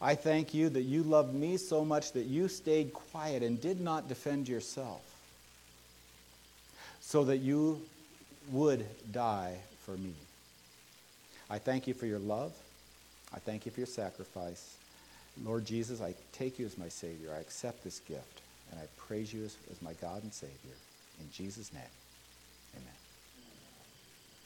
I 0.00 0.14
thank 0.14 0.54
you 0.54 0.68
that 0.70 0.82
you 0.82 1.02
loved 1.02 1.34
me 1.34 1.56
so 1.56 1.84
much 1.84 2.12
that 2.12 2.26
you 2.26 2.48
stayed 2.48 2.92
quiet 2.94 3.42
and 3.42 3.60
did 3.60 3.80
not 3.80 4.08
defend 4.08 4.48
yourself 4.48 5.02
so 7.00 7.24
that 7.24 7.38
you 7.38 7.82
would 8.50 8.86
die 9.12 9.56
for 9.84 9.92
me. 9.92 10.14
I 11.50 11.58
thank 11.58 11.86
you 11.86 11.94
for 11.94 12.06
your 12.06 12.18
love. 12.18 12.52
I 13.34 13.38
thank 13.38 13.66
you 13.66 13.72
for 13.72 13.80
your 13.80 13.86
sacrifice. 13.86 14.76
Lord 15.44 15.64
Jesus, 15.64 16.00
I 16.00 16.14
take 16.32 16.58
you 16.58 16.66
as 16.66 16.78
my 16.78 16.88
Savior. 16.88 17.34
I 17.36 17.40
accept 17.40 17.84
this 17.84 18.00
gift, 18.00 18.40
and 18.70 18.80
I 18.80 18.84
praise 18.96 19.32
you 19.32 19.44
as, 19.44 19.56
as 19.70 19.82
my 19.82 19.92
God 19.94 20.22
and 20.22 20.32
Savior. 20.32 20.76
In 21.20 21.30
Jesus' 21.32 21.72
name. 21.72 21.82